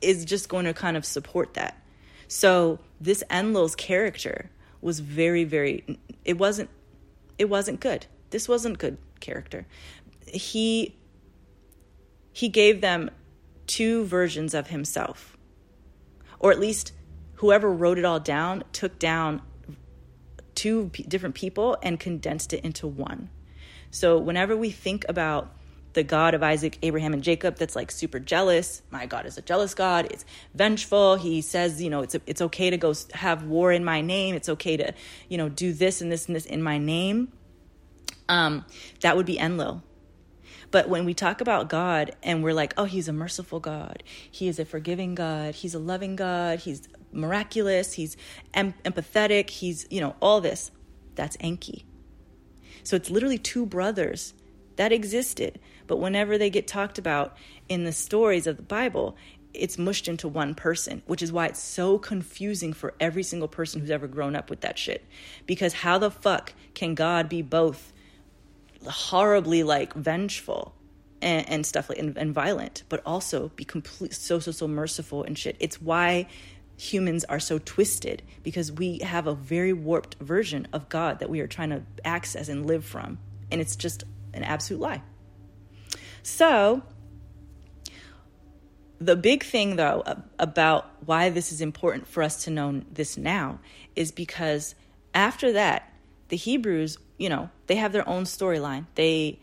[0.00, 1.80] is just going to kind of support that.
[2.28, 5.98] So this Enlil's character was very, very.
[6.24, 6.70] It wasn't.
[7.38, 8.06] It wasn't good.
[8.30, 9.66] This wasn't good character.
[10.26, 10.96] He.
[12.32, 13.10] He gave them
[13.66, 15.36] two versions of himself,
[16.40, 16.92] or at least
[17.34, 19.40] whoever wrote it all down took down
[20.54, 23.30] two p- different people and condensed it into one.
[23.90, 25.52] So whenever we think about
[25.94, 28.82] the God of Isaac, Abraham, and Jacob that's like super jealous.
[28.90, 30.06] My God is a jealous God.
[30.10, 31.16] It's vengeful.
[31.16, 34.34] He says, you know, it's it's okay to go have war in my name.
[34.34, 34.92] It's okay to,
[35.28, 37.32] you know, do this and this and this in my name.
[38.28, 38.64] Um,
[39.00, 39.82] that would be Enlil.
[40.70, 44.48] But when we talk about God and we're like, oh, he's a merciful God, he
[44.48, 48.16] is a forgiving God, he's a loving God, he's miraculous, he's
[48.54, 50.72] em- empathetic, he's, you know, all this,
[51.14, 51.84] that's Enki.
[52.82, 54.34] So it's literally two brothers
[54.74, 55.60] that existed.
[55.86, 57.36] But whenever they get talked about
[57.68, 59.16] in the stories of the Bible,
[59.54, 63.80] it's mushed into one person, which is why it's so confusing for every single person
[63.80, 65.04] who's ever grown up with that shit.
[65.46, 67.92] Because how the fuck can God be both
[68.86, 70.74] horribly like vengeful
[71.22, 75.22] and, and stuff like and, and violent, but also be complete so so so merciful
[75.22, 75.56] and shit?
[75.60, 76.26] It's why
[76.76, 81.40] humans are so twisted because we have a very warped version of God that we
[81.40, 83.18] are trying to access and live from,
[83.50, 85.02] and it's just an absolute lie.
[86.24, 86.82] So,
[88.98, 90.02] the big thing though
[90.38, 93.60] about why this is important for us to know this now
[93.94, 94.74] is because
[95.14, 95.92] after that,
[96.28, 98.86] the Hebrews, you know, they have their own storyline.
[98.94, 99.38] They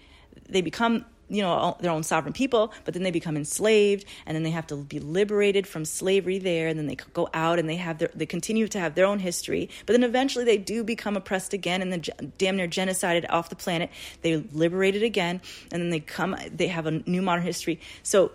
[0.50, 4.44] they become you know their own sovereign people but then they become enslaved and then
[4.44, 7.78] they have to be liberated from slavery there and then they go out and they
[7.78, 11.16] have their they continue to have their own history but then eventually they do become
[11.16, 12.04] oppressed again and then
[12.38, 13.90] damn near genocided off the planet.
[14.22, 15.42] They liberated again
[15.72, 17.80] and then they come they have a new modern history.
[18.04, 18.32] So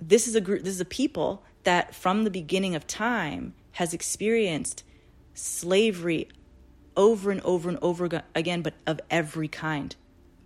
[0.00, 3.94] this is a group this is a people that from the beginning of time has
[3.94, 4.84] experienced
[5.34, 6.28] slavery
[6.96, 9.96] over and over and over again but of every kind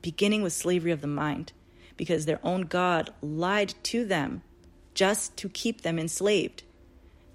[0.00, 1.52] beginning with slavery of the mind
[1.98, 4.40] because their own God lied to them
[4.94, 6.62] just to keep them enslaved.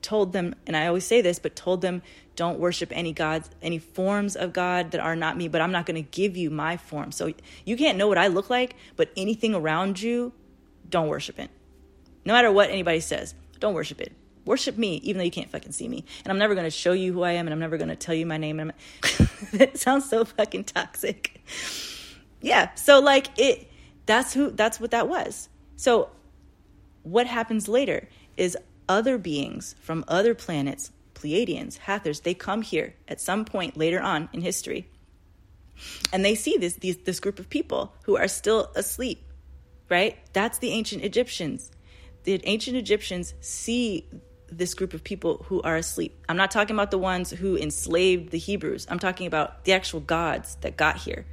[0.02, 2.02] Told them, and I always say this, but told them,
[2.36, 5.86] don't worship any gods, any forms of God that are not me, but I'm not
[5.86, 7.12] going to give you my form.
[7.12, 7.32] So
[7.63, 10.34] you can't know what I look like, but anything around you,
[10.89, 11.52] don't worship it.
[12.26, 14.13] No matter what anybody says, don't worship it.
[14.45, 16.04] Worship me, even though you can't fucking see me.
[16.26, 17.95] And I'm never going to show you who I am, and I'm never going to
[17.95, 18.60] tell you my name.
[18.60, 18.73] And
[19.54, 21.41] it sounds so fucking toxic.
[22.41, 22.73] Yeah.
[22.76, 23.69] So, like, it
[24.06, 25.50] that's who that's what that was.
[25.76, 26.10] So
[27.04, 33.22] what happens later is other beings from other planets, Pleiadians, Hathors, they come here at
[33.22, 34.89] some point later on in history.
[36.12, 39.24] And they see this these, this group of people who are still asleep,
[39.89, 40.18] right?
[40.34, 41.72] That's the ancient Egyptians.
[42.24, 44.08] The ancient Egyptians see
[44.48, 46.16] this group of people who are asleep.
[46.30, 48.86] I'm not talking about the ones who enslaved the Hebrews.
[48.89, 51.26] I'm talking about the actual gods that got here,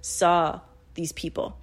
[0.00, 0.60] saw
[0.94, 1.56] these people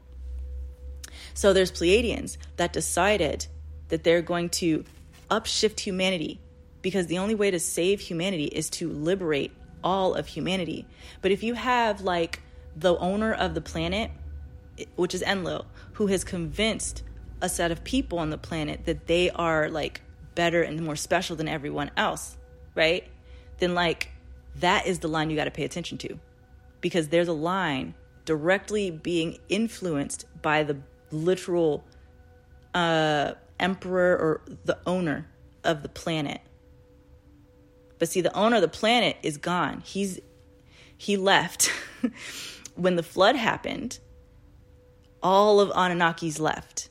[1.33, 3.47] so there's Pleiadians that decided
[3.89, 4.83] that they're going to
[5.29, 6.39] upshift humanity
[6.81, 9.51] because the only way to save humanity is to liberate
[9.83, 10.85] all of humanity.
[11.21, 12.41] But if you have like
[12.75, 14.11] the owner of the planet,
[14.95, 17.03] which is Enlil, who has convinced
[17.41, 20.01] a set of people on the planet that they are like
[20.35, 22.37] better and more special than everyone else,
[22.75, 23.07] right?
[23.59, 24.11] Then like
[24.55, 26.19] that is the line you got to pay attention to
[26.81, 27.93] because there's a line
[28.25, 30.77] directly being influenced by the
[31.11, 31.83] literal
[32.73, 35.27] uh, emperor or the owner
[35.63, 36.41] of the planet.
[37.99, 39.81] But see, the owner of the planet is gone.
[39.85, 40.19] He's
[40.97, 41.71] he left
[42.75, 43.99] when the flood happened.
[45.23, 46.89] All of Anunnakis left,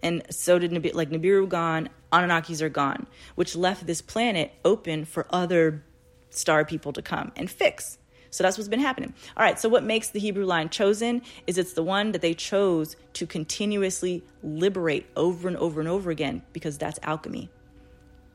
[0.00, 0.94] and so did Nibiru.
[0.94, 5.84] Like Nibiru gone, Anunnakis are gone, which left this planet open for other
[6.30, 7.98] star people to come and fix.
[8.30, 9.14] So that's what's been happening.
[9.36, 12.34] All right, so what makes the Hebrew line chosen is it's the one that they
[12.34, 17.48] chose to continuously liberate over and over and over again because that's alchemy.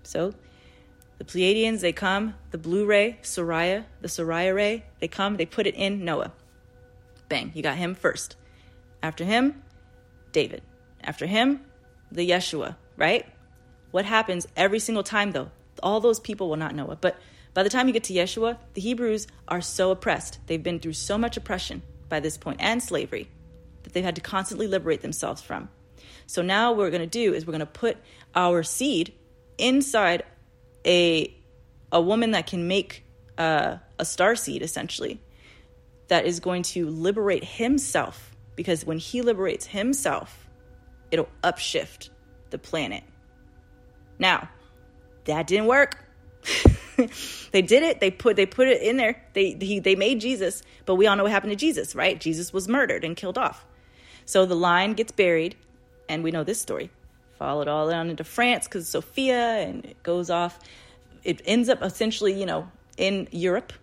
[0.04, 0.34] So
[1.18, 5.68] the Pleiadians, they come, the blue ray, Sariah, the Sariah ray, they come, they put
[5.68, 6.32] it in Noah.
[7.30, 8.36] Bang, you got him first.
[9.02, 9.62] After him,
[10.32, 10.62] David.
[11.04, 11.62] After him,
[12.12, 13.26] the Yeshua, right?
[13.92, 15.52] What happens every single time though?
[15.82, 17.18] All those people will not know it, but
[17.54, 20.40] by the time you get to Yeshua, the Hebrews are so oppressed.
[20.48, 23.30] They've been through so much oppression by this point and slavery
[23.84, 25.70] that they've had to constantly liberate themselves from.
[26.26, 27.98] So now what we're going to do is we're going to put
[28.36, 29.14] our seed
[29.58, 30.24] inside
[30.86, 31.36] a
[31.92, 33.06] a woman that can make
[33.38, 35.22] uh, a star seed essentially
[36.08, 40.50] that is going to liberate himself because when he liberates himself
[41.12, 42.10] it'll upshift
[42.50, 43.04] the planet
[44.18, 44.50] now
[45.26, 46.03] that didn't work
[47.52, 48.00] they did it.
[48.00, 49.24] They put they put it in there.
[49.34, 52.20] They he, they made Jesus, but we all know what happened to Jesus, right?
[52.20, 53.66] Jesus was murdered and killed off.
[54.26, 55.56] So the line gets buried,
[56.08, 56.90] and we know this story.
[57.38, 60.60] Followed all down into France because Sophia, and it goes off.
[61.24, 63.74] It ends up essentially, you know, in Europe,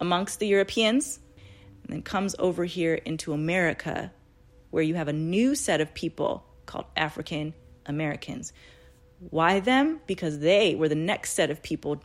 [0.00, 1.20] amongst the Europeans,
[1.82, 4.12] and then comes over here into America,
[4.70, 7.54] where you have a new set of people called African
[7.86, 8.52] Americans
[9.30, 10.00] why them?
[10.06, 12.02] Because they were the next set of people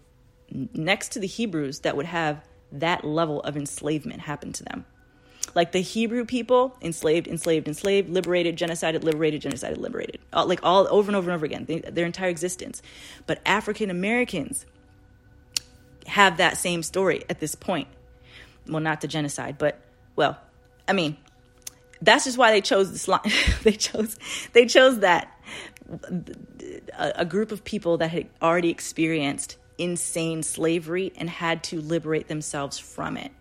[0.49, 4.86] next to the Hebrews that would have that level of enslavement happen to them.
[5.56, 10.19] Like the Hebrew people, enslaved, enslaved, enslaved, liberated, genocided, liberated, genocided, liberated.
[10.32, 12.82] All, like all over and over and over again, they, their entire existence.
[13.28, 14.65] But African Americans
[16.08, 17.88] have that same story at this point.
[18.67, 19.80] Well, not the genocide, but
[20.15, 20.39] well,
[20.88, 21.17] I mean,
[22.02, 23.21] that's just why they chose this line.
[23.63, 24.17] they chose
[24.54, 25.32] they chose that
[26.97, 32.27] a, a group of people that had already experienced insane slavery and had to liberate
[32.27, 33.32] themselves from it.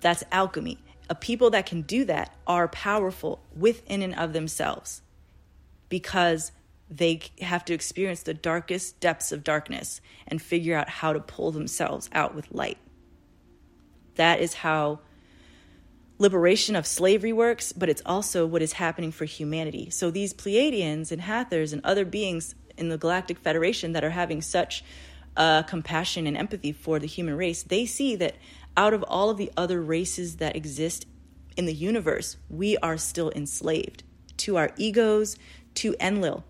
[0.00, 0.78] That's alchemy.
[1.10, 5.02] A people that can do that are powerful within and of themselves
[5.88, 6.52] because
[6.90, 11.50] they have to experience the darkest depths of darkness and figure out how to pull
[11.50, 12.78] themselves out with light.
[14.16, 15.00] That is how
[16.18, 19.90] liberation of slavery works, but it's also what is happening for humanity.
[19.90, 24.42] So these Pleiadians and Hathors and other beings in the Galactic Federation that are having
[24.42, 24.84] such
[25.36, 28.36] uh, compassion and empathy for the human race, they see that
[28.76, 31.06] out of all of the other races that exist
[31.56, 34.02] in the universe, we are still enslaved
[34.36, 35.36] to our egos,
[35.74, 36.44] to Enlil.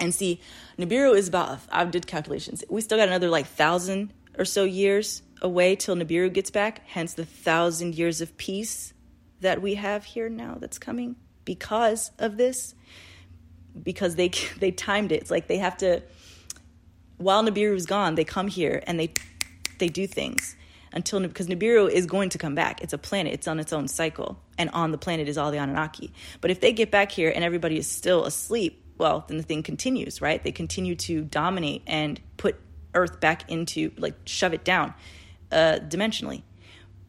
[0.00, 0.40] And see,
[0.78, 2.64] Nibiru is about, I did calculations.
[2.68, 7.14] We still got another like thousand or so years away till Nibiru gets back, hence
[7.14, 8.92] the thousand years of peace
[9.40, 12.74] that we have here now that's coming because of this.
[13.82, 14.28] Because they
[14.58, 15.22] they timed it.
[15.22, 16.02] It's like they have to
[17.20, 19.12] while Nibiru is gone, they come here and they
[19.78, 20.56] they do things
[20.92, 22.82] until because Nibiru is going to come back.
[22.82, 23.32] It's a planet.
[23.32, 26.12] It's on its own cycle, and on the planet is all the Anunnaki.
[26.40, 29.62] But if they get back here and everybody is still asleep, well, then the thing
[29.62, 30.42] continues, right?
[30.42, 32.56] They continue to dominate and put
[32.94, 34.94] Earth back into like shove it down
[35.52, 36.42] uh, dimensionally.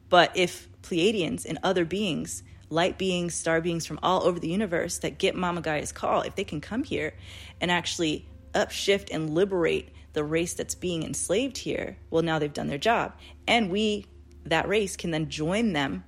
[0.10, 4.98] But if Pleiadians and other beings, light beings, star beings from all over the universe
[5.00, 7.14] that get Mama Gaia's call, if they can come here
[7.60, 12.68] and actually upshift and liberate the race that's being enslaved here, well, now they've done
[12.68, 13.14] their job.
[13.48, 14.06] And we,
[14.46, 16.04] that race, can then join them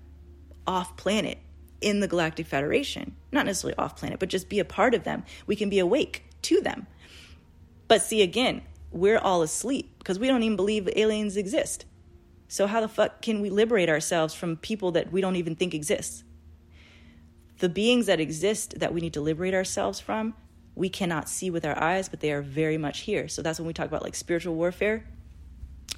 [0.67, 1.37] off planet
[1.81, 3.15] in the Galactic Federation.
[3.31, 5.23] Not necessarily off planet, but just be a part of them.
[5.45, 6.87] We can be awake to them.
[7.87, 8.61] But see, again,
[8.91, 11.85] we're all asleep because we don't even believe aliens exist.
[12.47, 15.73] So, how the fuck can we liberate ourselves from people that we don't even think
[15.73, 16.23] exist?
[17.59, 20.35] The beings that exist that we need to liberate ourselves from
[20.75, 23.27] we cannot see with our eyes, but they are very much here.
[23.27, 25.05] So that's when we talk about like spiritual warfare.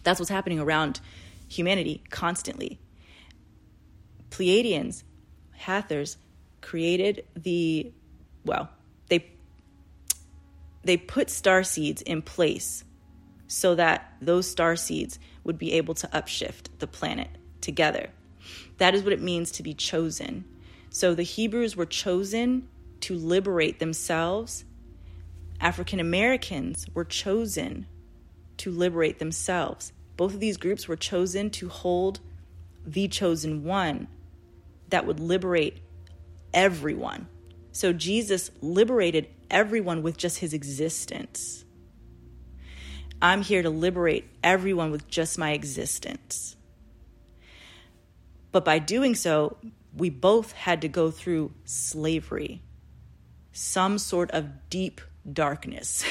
[0.04, 1.00] That's what's happening around
[1.48, 2.80] humanity constantly.
[4.30, 5.04] Pleiadians,
[5.52, 6.18] Hathors,
[6.62, 7.92] created the
[8.44, 8.70] well,
[9.10, 9.32] they
[10.84, 12.84] they put star seeds in place
[13.48, 17.30] so that those star seeds would be able to upshift the planet
[17.62, 18.10] together.
[18.78, 20.46] That is what it means to be chosen.
[20.90, 22.68] So the Hebrews were chosen
[23.02, 24.66] to liberate themselves.
[25.60, 27.86] African Americans were chosen
[28.58, 29.92] to liberate themselves.
[30.18, 32.20] Both of these groups were chosen to hold
[32.86, 34.08] the chosen one
[34.90, 35.80] that would liberate
[36.54, 37.28] everyone.
[37.72, 41.65] So Jesus liberated everyone with just his existence.
[43.22, 46.56] I'm here to liberate everyone with just my existence.
[48.52, 49.58] But by doing so,
[49.96, 52.62] we both had to go through slavery
[53.56, 55.00] some sort of deep
[55.32, 56.04] darkness.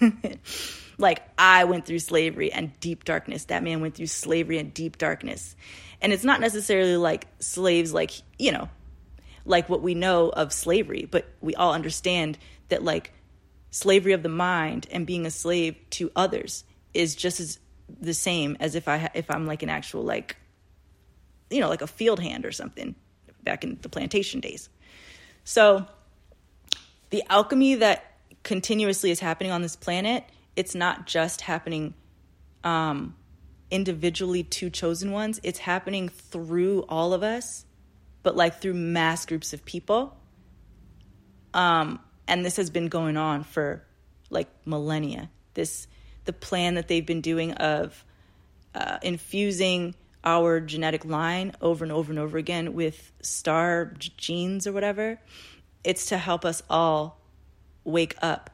[0.98, 3.46] like I went through slavery and deep darkness.
[3.46, 5.56] That man went through slavery and deep darkness.
[6.00, 8.68] And it's not necessarily like slaves, like, you know,
[9.44, 12.38] like what we know of slavery, but we all understand
[12.68, 13.12] that, like,
[13.72, 16.62] slavery of the mind and being a slave to others
[16.94, 17.58] is just as
[18.00, 20.36] the same as if I if I'm like an actual like
[21.50, 22.94] you know like a field hand or something
[23.42, 24.68] back in the plantation days.
[25.44, 25.86] So
[27.10, 28.14] the alchemy that
[28.44, 31.94] continuously is happening on this planet, it's not just happening
[32.62, 33.16] um,
[33.70, 37.64] individually to chosen ones, it's happening through all of us,
[38.22, 40.16] but like through mass groups of people.
[41.54, 43.84] Um, and this has been going on for
[44.30, 45.30] like millennia.
[45.54, 45.86] This,
[46.24, 48.04] the plan that they've been doing of
[48.74, 49.94] uh, infusing
[50.24, 55.18] our genetic line over and over and over again with star genes or whatever
[55.84, 57.20] it's to help us all
[57.84, 58.50] wake up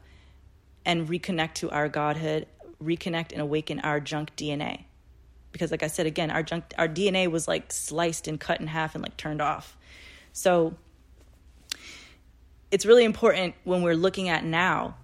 [0.85, 2.47] and reconnect to our godhood,
[2.83, 4.85] reconnect and awaken our junk DNA.
[5.53, 8.67] Because like I said again, our junk our DNA was like sliced and cut in
[8.67, 9.77] half and like turned off.
[10.33, 10.75] So
[12.71, 14.97] it's really important when we're looking at now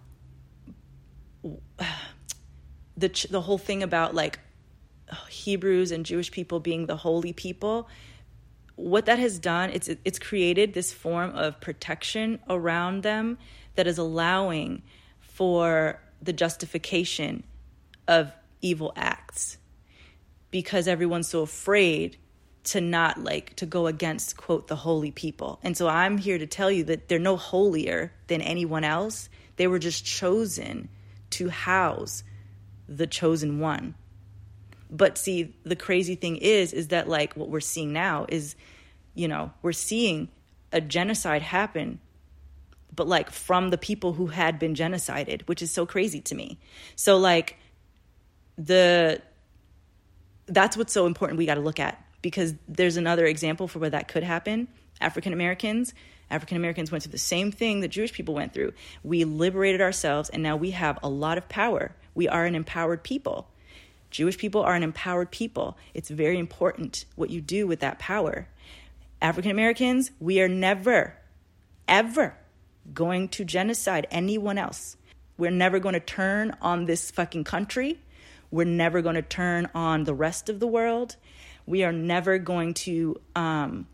[2.96, 4.38] the the whole thing about like
[5.28, 7.88] Hebrews and Jewish people being the holy people
[8.76, 13.38] what that has done it's it's created this form of protection around them
[13.76, 14.82] that is allowing
[15.20, 17.44] for the justification
[18.08, 19.58] of evil acts.
[20.50, 22.16] Because everyone's so afraid
[22.64, 25.60] to not like to go against quote the holy people.
[25.62, 29.28] And so i'm here to tell you that they're no holier than anyone else.
[29.56, 30.88] They were just chosen
[31.30, 32.24] to house
[32.88, 33.94] the chosen one.
[34.90, 38.54] But see, the crazy thing is, is that like what we're seeing now is,
[39.14, 40.28] you know, we're seeing
[40.72, 42.00] a genocide happen,
[42.94, 46.58] but like from the people who had been genocided, which is so crazy to me.
[46.96, 47.56] So like
[48.56, 49.20] the
[50.46, 53.90] that's what's so important we got to look at because there's another example for where
[53.90, 54.66] that could happen.
[54.98, 55.92] African Americans,
[56.30, 58.72] African Americans went through the same thing that Jewish people went through.
[59.02, 61.94] We liberated ourselves and now we have a lot of power.
[62.14, 63.46] We are an empowered people.
[64.10, 65.76] Jewish people are an empowered people.
[65.92, 68.48] It's very important what you do with that power.
[69.20, 71.18] African Americans, we are never,
[71.86, 72.38] ever
[72.94, 74.96] going to genocide anyone else.
[75.36, 77.98] We're never going to turn on this fucking country.
[78.50, 81.16] We're never going to turn on the rest of the world.
[81.66, 83.86] We are never going to um,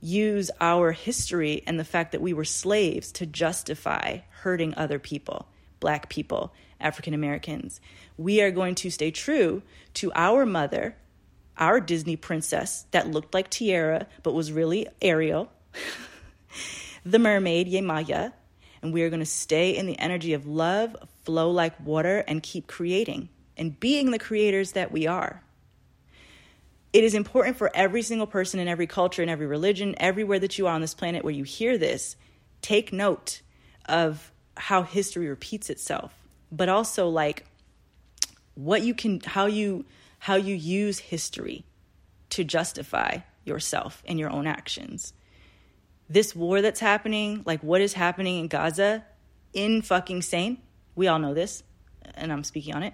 [0.00, 5.48] use our history and the fact that we were slaves to justify hurting other people,
[5.80, 7.80] black people, African Americans.
[8.18, 9.62] We are going to stay true
[9.94, 10.96] to our mother,
[11.56, 15.50] our Disney princess that looked like Tiana but was really Ariel,
[17.04, 18.32] the mermaid Yemaya,
[18.82, 22.42] and we are going to stay in the energy of love, flow like water, and
[22.42, 25.42] keep creating and being the creators that we are.
[26.92, 30.58] It is important for every single person in every culture, in every religion, everywhere that
[30.58, 32.16] you are on this planet where you hear this,
[32.60, 33.40] take note
[33.86, 36.14] of how history repeats itself,
[36.50, 37.46] but also like
[38.54, 39.86] what you can, how you,
[40.18, 41.64] how you use history
[42.30, 45.14] to justify yourself and your own actions.
[46.10, 49.04] This war that's happening, like what is happening in Gaza,
[49.54, 50.58] in fucking sane.
[50.94, 51.62] We all know this,
[52.14, 52.92] and I'm speaking on it.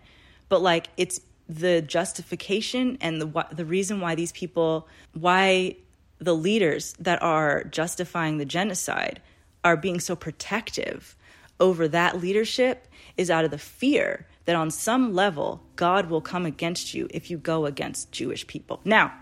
[0.48, 5.74] But like it's the justification and the the reason why these people why
[6.18, 9.22] the leaders that are justifying the genocide
[9.64, 11.16] are being so protective
[11.58, 12.86] over that leadership
[13.16, 17.30] is out of the fear that on some level God will come against you if
[17.30, 18.80] you go against Jewish people.
[18.84, 19.12] Now,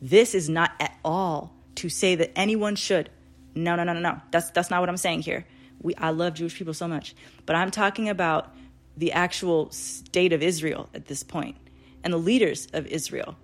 [0.00, 3.08] this is not at all to say that anyone should.
[3.54, 4.20] No, no, no, no, no.
[4.30, 5.46] That's that's not what I'm saying here.
[5.80, 7.14] We I love Jewish people so much,
[7.46, 8.54] but I'm talking about
[8.96, 11.56] the actual state of Israel at this point
[12.04, 13.36] and the leaders of Israel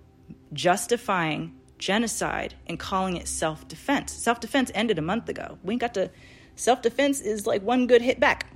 [0.52, 4.12] justifying genocide and calling it self defense.
[4.12, 5.58] Self defense ended a month ago.
[5.62, 6.10] We ain't got to,
[6.56, 8.46] self defense is like one good hit back.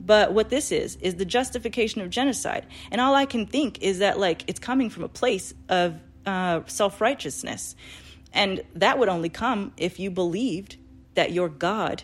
[0.00, 2.66] But what this is, is the justification of genocide.
[2.90, 6.60] And all I can think is that, like, it's coming from a place of uh,
[6.66, 7.76] self righteousness.
[8.32, 10.76] And that would only come if you believed
[11.14, 12.02] that your God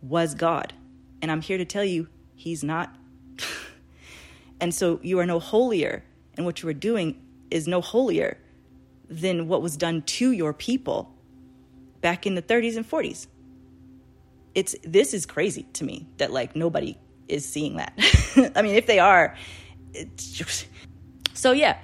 [0.00, 0.72] was God.
[1.20, 2.94] And I'm here to tell you, he's not.
[4.60, 6.02] and so you are no holier
[6.36, 8.38] and what you are doing is no holier
[9.08, 11.14] than what was done to your people
[12.00, 13.26] back in the 30s and 40s.
[14.54, 16.96] It's this is crazy to me that like nobody
[17.28, 17.92] is seeing that.
[18.56, 19.36] I mean, if they are,
[20.16, 20.66] just...
[21.34, 21.78] so yeah,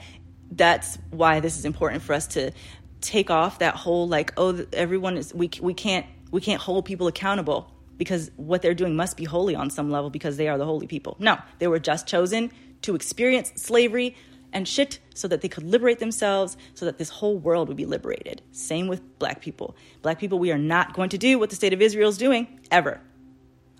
[0.50, 2.52] that's why this is important for us to
[3.00, 7.08] take off that whole like oh everyone is we we can't we can't hold people
[7.08, 10.64] accountable because what they're doing must be holy on some level because they are the
[10.64, 11.16] holy people.
[11.18, 12.50] No, they were just chosen
[12.82, 14.16] to experience slavery
[14.52, 17.86] and shit so that they could liberate themselves, so that this whole world would be
[17.86, 18.42] liberated.
[18.52, 19.76] Same with black people.
[20.02, 22.60] Black people, we are not going to do what the state of Israel is doing
[22.70, 23.00] ever.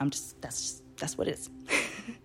[0.01, 1.51] I'm just, that's just, that's what it is.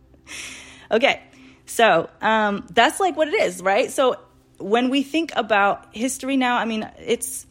[0.92, 1.22] okay,
[1.66, 3.92] so um, that's like what it is, right?
[3.92, 4.20] So
[4.58, 7.46] when we think about history now, I mean, it's,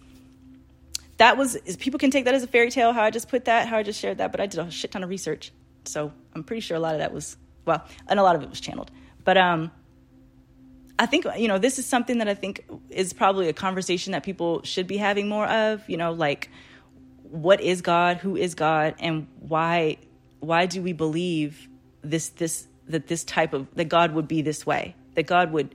[1.19, 3.69] that was, people can take that as a fairy tale, how I just put that,
[3.69, 5.53] how I just shared that, but I did a shit ton of research.
[5.85, 8.51] So I'm pretty sure a lot of that was, well, and a lot of it
[8.51, 8.91] was channeled.
[9.25, 9.71] But um,
[10.99, 14.23] I think you know this is something that I think is probably a conversation that
[14.23, 15.89] people should be having more of.
[15.89, 16.51] You know, like
[17.23, 19.99] what is God, who is God, and why
[20.41, 21.69] why do we believe
[22.03, 25.75] this this that this type of that God would be this way, that God would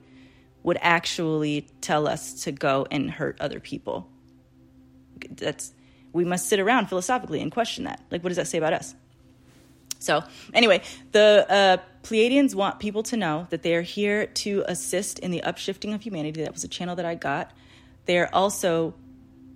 [0.64, 4.08] would actually tell us to go and hurt other people.
[5.30, 5.74] That's
[6.14, 8.02] we must sit around philosophically and question that.
[8.12, 8.96] Like, what does that say about us?
[10.00, 15.20] So, anyway, the uh, Pleiadians want people to know that they are here to assist
[15.20, 16.44] in the upshifting of humanity.
[16.44, 17.52] That was a channel that I got.
[18.06, 18.96] They are also,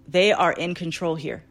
[0.07, 1.43] they are in control here.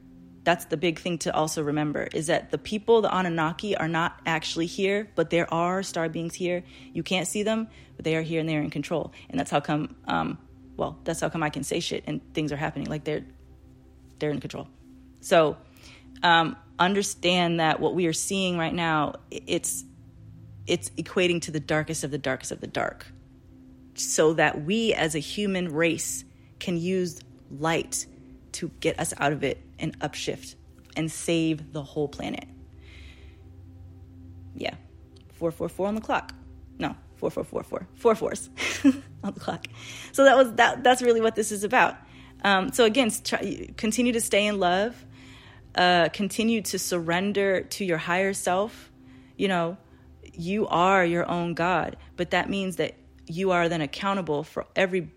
[0.44, 4.20] That's the big thing to also remember is that the people, the Anunnaki, are not
[4.26, 6.62] actually here, but there are star beings here.
[6.92, 9.12] You can't see them, but they are here and they are in control.
[9.30, 10.38] And that's how come, um,
[10.76, 12.88] well, that's how come I can say shit and things are happening.
[12.88, 13.24] Like they're,
[14.18, 14.68] they're in control.
[15.20, 15.56] So,
[16.22, 19.84] um, understand that what we are seeing right now, it's
[20.66, 23.06] it's equating to the darkest of the darkest of the dark.
[23.94, 26.24] So that we as a human race
[26.58, 28.06] can use light
[28.52, 30.54] to get us out of it and upshift
[30.96, 32.46] and save the whole planet.
[34.54, 34.74] Yeah.
[35.34, 36.32] 444 on the clock.
[36.78, 37.88] No, 4444.
[37.94, 38.50] Four fours
[39.22, 39.66] on the clock.
[40.12, 41.96] So that was that that's really what this is about.
[42.42, 45.04] Um, so again, try, continue to stay in love
[45.74, 48.92] uh, continue to surrender to your higher self,
[49.36, 49.76] you know,
[50.36, 51.96] you are your own God.
[52.16, 52.94] But that means that
[53.26, 55.10] you are then accountable for every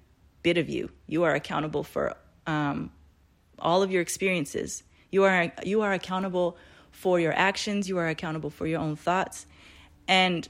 [0.43, 0.89] bit of you.
[1.07, 2.15] You are accountable for
[2.45, 2.91] um,
[3.59, 4.84] all of your experiences.
[5.11, 6.57] You are you are accountable
[6.91, 7.88] for your actions.
[7.88, 9.45] You are accountable for your own thoughts,
[10.07, 10.47] and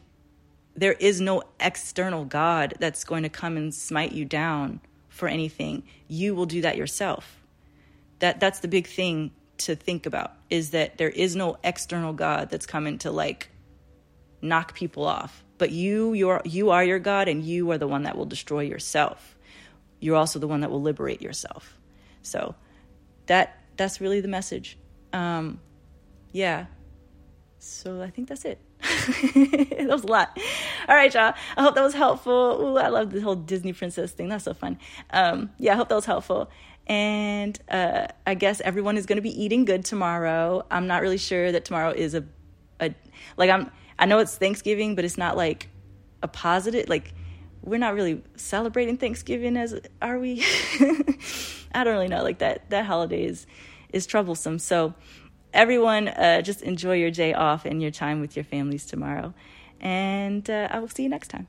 [0.76, 5.84] there is no external God that's going to come and smite you down for anything.
[6.08, 7.44] You will do that yourself.
[8.20, 12.50] That that's the big thing to think about is that there is no external god
[12.50, 13.50] that's coming to like
[14.42, 18.04] knock people off but you you're you are your god and you are the one
[18.04, 19.36] that will destroy yourself
[20.00, 21.78] you're also the one that will liberate yourself
[22.22, 22.56] so
[23.28, 24.78] that that's really the message.
[25.14, 25.62] Um,
[26.32, 26.66] yeah.
[27.60, 28.60] So I think that's it.
[28.82, 30.38] that was a lot.
[30.88, 31.34] All right, y'all.
[31.56, 32.60] I hope that was helpful.
[32.62, 34.30] Ooh, I love the whole Disney princess thing.
[34.30, 34.80] That's so fun.
[35.12, 36.50] Um, yeah, I hope that was helpful.
[36.86, 40.66] And uh, I guess everyone is going to be eating good tomorrow.
[40.72, 42.24] I'm not really sure that tomorrow is a,
[42.80, 42.94] a
[43.36, 43.72] like I'm.
[44.00, 45.70] I know it's Thanksgiving, but it's not like
[46.22, 46.90] a positive.
[46.90, 47.14] Like
[47.62, 50.44] we're not really celebrating Thanksgiving as are we?
[51.74, 52.24] I don't really know.
[52.24, 53.48] Like that that holiday is
[53.92, 54.60] is troublesome.
[54.60, 54.94] So
[55.54, 59.34] everyone, uh, just enjoy your day off and your time with your families tomorrow.
[59.80, 61.48] And uh, I will see you next time.